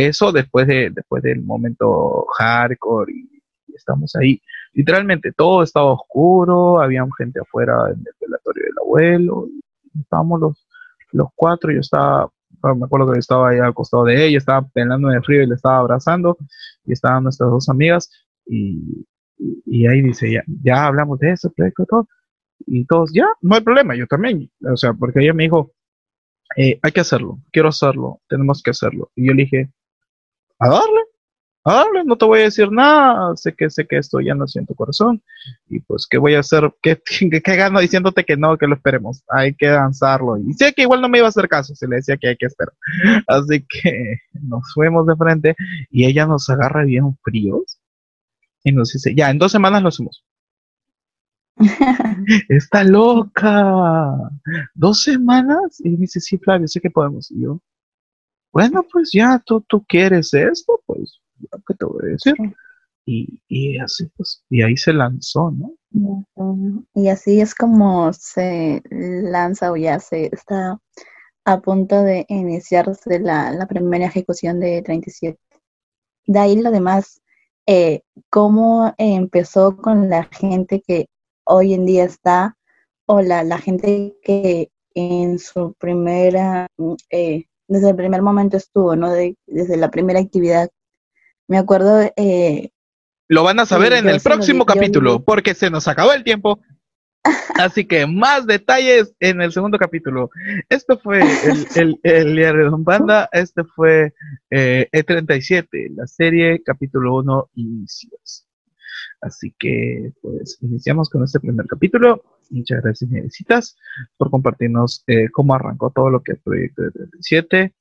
eso 0.07 0.31
después 0.31 0.67
de 0.67 0.91
después 0.91 1.23
del 1.23 1.41
momento 1.41 2.25
hardcore 2.37 3.11
y, 3.11 3.40
estamos 3.75 4.15
ahí. 4.15 4.41
Literalmente 4.73 5.31
todo 5.31 5.63
estaba 5.63 5.93
oscuro, 5.93 6.81
había 6.81 7.05
gente 7.17 7.39
afuera 7.39 7.89
en 7.89 7.99
el 7.99 8.13
velatorio 8.19 8.63
del 8.63 8.77
abuelo, 8.79 9.47
estábamos 9.99 10.39
los, 10.39 10.67
los 11.11 11.27
cuatro, 11.35 11.71
yo 11.71 11.79
estaba, 11.79 12.29
me 12.63 12.85
acuerdo 12.85 13.11
que 13.11 13.19
estaba 13.19 13.49
ahí 13.49 13.59
al 13.59 13.73
costado 13.73 14.05
de 14.05 14.25
ella, 14.25 14.37
estaba 14.37 14.67
pelando 14.67 15.11
el 15.11 15.23
frío 15.23 15.43
y 15.43 15.47
le 15.47 15.55
estaba 15.55 15.79
abrazando, 15.79 16.37
y 16.85 16.93
estaban 16.93 17.23
nuestras 17.23 17.49
dos 17.49 17.69
amigas, 17.69 18.09
y, 18.45 19.05
y, 19.37 19.87
ahí 19.87 20.01
dice, 20.01 20.31
ya, 20.31 20.43
ya 20.63 20.87
hablamos 20.87 21.19
de 21.19 21.31
ese 21.31 21.49
proyecto, 21.49 21.85
todo, 21.85 22.07
y 22.65 22.85
todos, 22.85 23.11
ya, 23.13 23.27
no 23.41 23.55
hay 23.55 23.61
problema, 23.61 23.95
yo 23.95 24.07
también, 24.07 24.49
o 24.71 24.77
sea, 24.77 24.93
porque 24.93 25.21
ella 25.21 25.33
me 25.33 25.43
dijo, 25.43 25.71
eh, 26.57 26.79
hay 26.81 26.91
que 26.91 27.01
hacerlo, 27.01 27.39
quiero 27.51 27.69
hacerlo, 27.69 28.21
tenemos 28.27 28.61
que 28.61 28.71
hacerlo, 28.71 29.11
y 29.15 29.27
yo 29.27 29.33
le 29.33 29.43
dije, 29.43 29.71
a 30.59 30.69
darle, 30.69 31.01
Ah, 31.63 31.85
no 32.05 32.17
te 32.17 32.25
voy 32.25 32.39
a 32.39 32.43
decir 32.43 32.71
nada, 32.71 33.35
sé 33.35 33.53
que 33.53 33.69
sé 33.69 33.85
que 33.85 33.97
esto 33.97 34.19
ya 34.19 34.33
no 34.33 34.47
siento 34.47 34.73
corazón 34.73 35.21
y 35.69 35.79
pues 35.79 36.07
qué 36.09 36.17
voy 36.17 36.33
a 36.33 36.39
hacer, 36.39 36.73
qué, 36.81 36.99
qué, 37.05 37.55
gano 37.55 37.79
diciéndote 37.79 38.25
que 38.25 38.35
no, 38.35 38.57
que 38.57 38.65
lo 38.65 38.75
esperemos, 38.75 39.23
hay 39.29 39.53
que 39.53 39.67
danzarlo 39.67 40.37
y 40.39 40.53
sé 40.53 40.73
que 40.73 40.81
igual 40.83 41.01
no 41.01 41.09
me 41.09 41.19
iba 41.19 41.27
a 41.27 41.29
hacer 41.29 41.47
caso 41.47 41.75
si 41.75 41.85
le 41.85 41.97
decía 41.97 42.17
que 42.17 42.29
hay 42.29 42.37
que 42.37 42.47
esperar, 42.47 42.73
así 43.27 43.63
que 43.69 44.15
nos 44.41 44.63
fuimos 44.73 45.05
de 45.05 45.15
frente 45.15 45.55
y 45.91 46.05
ella 46.05 46.25
nos 46.25 46.49
agarra 46.49 46.83
bien 46.83 47.15
fríos 47.23 47.79
y 48.63 48.71
nos 48.71 48.91
dice, 48.93 49.13
ya, 49.15 49.29
en 49.29 49.37
dos 49.37 49.51
semanas 49.51 49.81
lo 49.81 49.89
hacemos. 49.89 50.23
Está 52.49 52.83
loca. 52.83 54.15
¿Dos 54.75 55.01
semanas? 55.03 55.79
Y 55.83 55.95
dice, 55.97 56.19
sí, 56.19 56.37
Flavio, 56.37 56.67
sé 56.67 56.79
que 56.79 56.91
podemos. 56.91 57.31
Y 57.31 57.41
yo, 57.41 57.59
bueno, 58.53 58.85
pues 58.91 59.09
ya, 59.11 59.41
tú, 59.43 59.61
tú 59.67 59.83
quieres 59.87 60.33
esto, 60.33 60.79
pues 60.85 61.20
¿qué 61.67 61.73
te 61.73 61.85
voy 61.85 62.01
a 62.03 62.07
decir? 62.07 62.33
Y, 63.05 63.41
y 63.47 63.79
así 63.79 64.05
pues, 64.15 64.43
y 64.49 64.61
ahí 64.61 64.77
se 64.77 64.93
lanzó, 64.93 65.51
¿no? 65.51 65.73
Y 66.93 67.09
así 67.09 67.41
es 67.41 67.55
como 67.55 68.13
se 68.13 68.81
lanza 68.89 69.71
o 69.71 69.75
ya 69.75 69.99
se 69.99 70.29
está 70.31 70.79
a 71.45 71.61
punto 71.61 72.03
de 72.03 72.25
iniciarse 72.29 73.19
la, 73.19 73.51
la 73.51 73.67
primera 73.67 74.05
ejecución 74.05 74.59
de 74.59 74.81
37. 74.81 75.39
De 76.27 76.39
ahí 76.39 76.61
lo 76.61 76.71
demás, 76.71 77.21
eh, 77.65 78.01
cómo 78.29 78.93
empezó 78.97 79.77
con 79.77 80.09
la 80.09 80.23
gente 80.25 80.81
que 80.85 81.07
hoy 81.43 81.73
en 81.73 81.85
día 81.85 82.05
está, 82.05 82.57
o 83.05 83.21
la, 83.21 83.43
la 83.43 83.57
gente 83.57 84.15
que 84.23 84.71
en 84.93 85.39
su 85.39 85.73
primera, 85.73 86.67
eh, 87.09 87.45
desde 87.67 87.89
el 87.89 87.95
primer 87.95 88.21
momento 88.21 88.57
estuvo, 88.57 88.95
¿no? 88.95 89.11
De, 89.11 89.37
desde 89.47 89.77
la 89.77 89.89
primera 89.89 90.19
actividad 90.19 90.69
me 91.51 91.57
acuerdo... 91.57 91.99
Eh, 92.15 92.71
lo 93.27 93.43
van 93.43 93.59
a 93.59 93.65
saber 93.65 93.91
en 93.91 94.07
el 94.07 94.21
próximo 94.21 94.65
capítulo, 94.65 95.23
porque 95.23 95.53
se 95.53 95.69
nos 95.69 95.89
acabó 95.89 96.13
el 96.13 96.23
tiempo. 96.23 96.61
Así 97.55 97.85
que 97.85 98.07
más 98.07 98.47
detalles 98.47 99.13
en 99.19 99.41
el 99.41 99.51
segundo 99.51 99.77
capítulo. 99.77 100.29
Esto 100.69 100.97
fue 100.97 101.19
el, 101.75 101.99
el, 102.03 102.35
de 102.35 102.63
Don 102.63 102.85
Banda. 102.85 103.29
Este 103.33 103.65
fue 103.65 104.13
eh, 104.49 104.87
E37, 104.93 105.93
la 105.93 106.07
serie 106.07 106.63
capítulo 106.63 107.15
1 107.15 107.49
inicios. 107.55 108.47
Así 109.21 109.53
que, 109.59 110.13
pues, 110.21 110.57
iniciamos 110.61 111.09
con 111.09 111.23
este 111.23 111.41
primer 111.41 111.67
capítulo. 111.67 112.23
Muchas 112.49 112.81
gracias, 112.81 113.09
visitas, 113.09 113.77
por 114.17 114.31
compartirnos 114.31 115.03
eh, 115.07 115.29
cómo 115.31 115.53
arrancó 115.53 115.91
todo 115.91 116.09
lo 116.09 116.23
que 116.23 116.31
es 116.31 116.37
el 116.37 116.43
proyecto 116.43 116.81
de 116.83 116.91
37. 116.91 117.73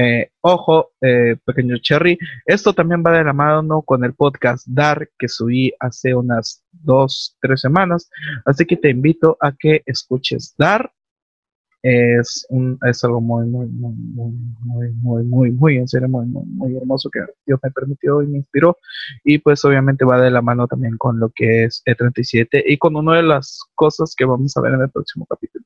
Eh, 0.00 0.30
ojo, 0.42 0.92
eh, 1.00 1.36
pequeño 1.44 1.76
Cherry, 1.78 2.16
esto 2.46 2.72
también 2.72 3.02
va 3.04 3.18
de 3.18 3.24
la 3.24 3.32
mano 3.32 3.82
con 3.82 4.04
el 4.04 4.14
podcast 4.14 4.64
Dar 4.68 5.10
que 5.18 5.26
subí 5.26 5.72
hace 5.80 6.14
unas 6.14 6.62
dos, 6.70 7.36
tres 7.40 7.62
semanas, 7.62 8.08
así 8.44 8.64
que 8.64 8.76
te 8.76 8.90
invito 8.90 9.36
a 9.40 9.50
que 9.58 9.82
escuches 9.86 10.54
Dar. 10.56 10.92
Es, 11.82 12.44
un, 12.50 12.78
es 12.88 13.02
algo 13.04 13.20
muy, 13.20 13.46
muy, 13.46 13.66
muy, 13.66 13.92
muy, 13.92 14.32
muy, 14.62 14.92
muy, 14.92 15.24
muy, 15.24 15.50
muy, 15.52 15.76
en 15.76 15.88
serio, 15.88 16.08
muy, 16.08 16.26
muy, 16.26 16.44
muy 16.46 16.76
hermoso 16.76 17.08
que 17.08 17.20
Dios 17.46 17.58
me 17.62 17.70
permitió 17.70 18.22
y 18.22 18.26
me 18.26 18.38
inspiró. 18.38 18.76
Y 19.24 19.38
pues 19.38 19.64
obviamente 19.64 20.04
va 20.04 20.20
de 20.20 20.30
la 20.30 20.42
mano 20.42 20.66
también 20.66 20.96
con 20.96 21.18
lo 21.18 21.30
que 21.30 21.64
es 21.64 21.82
E37 21.86 22.62
y 22.66 22.78
con 22.78 22.96
una 22.96 23.16
de 23.16 23.22
las 23.22 23.60
cosas 23.74 24.14
que 24.16 24.24
vamos 24.24 24.56
a 24.56 24.60
ver 24.60 24.74
en 24.74 24.82
el 24.82 24.90
próximo 24.90 25.24
capítulo. 25.26 25.64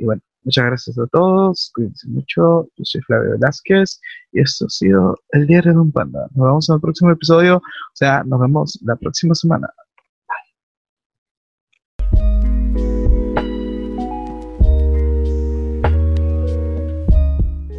Y 0.00 0.04
bueno, 0.04 0.22
muchas 0.44 0.64
gracias 0.64 0.98
a 0.98 1.06
todos, 1.08 1.70
cuídense 1.74 2.08
mucho. 2.08 2.66
Yo 2.74 2.84
soy 2.84 3.02
Flavio 3.02 3.32
Velázquez 3.32 4.00
y 4.32 4.40
esto 4.40 4.64
ha 4.64 4.70
sido 4.70 5.18
el 5.32 5.46
diario 5.46 5.72
de 5.72 5.78
un 5.78 5.92
panda. 5.92 6.26
Nos 6.34 6.46
vemos 6.46 6.68
en 6.70 6.74
el 6.76 6.80
próximo 6.80 7.10
episodio, 7.10 7.58
o 7.58 7.62
sea, 7.92 8.24
nos 8.24 8.40
vemos 8.40 8.78
la 8.82 8.96
próxima 8.96 9.34
semana. 9.34 9.68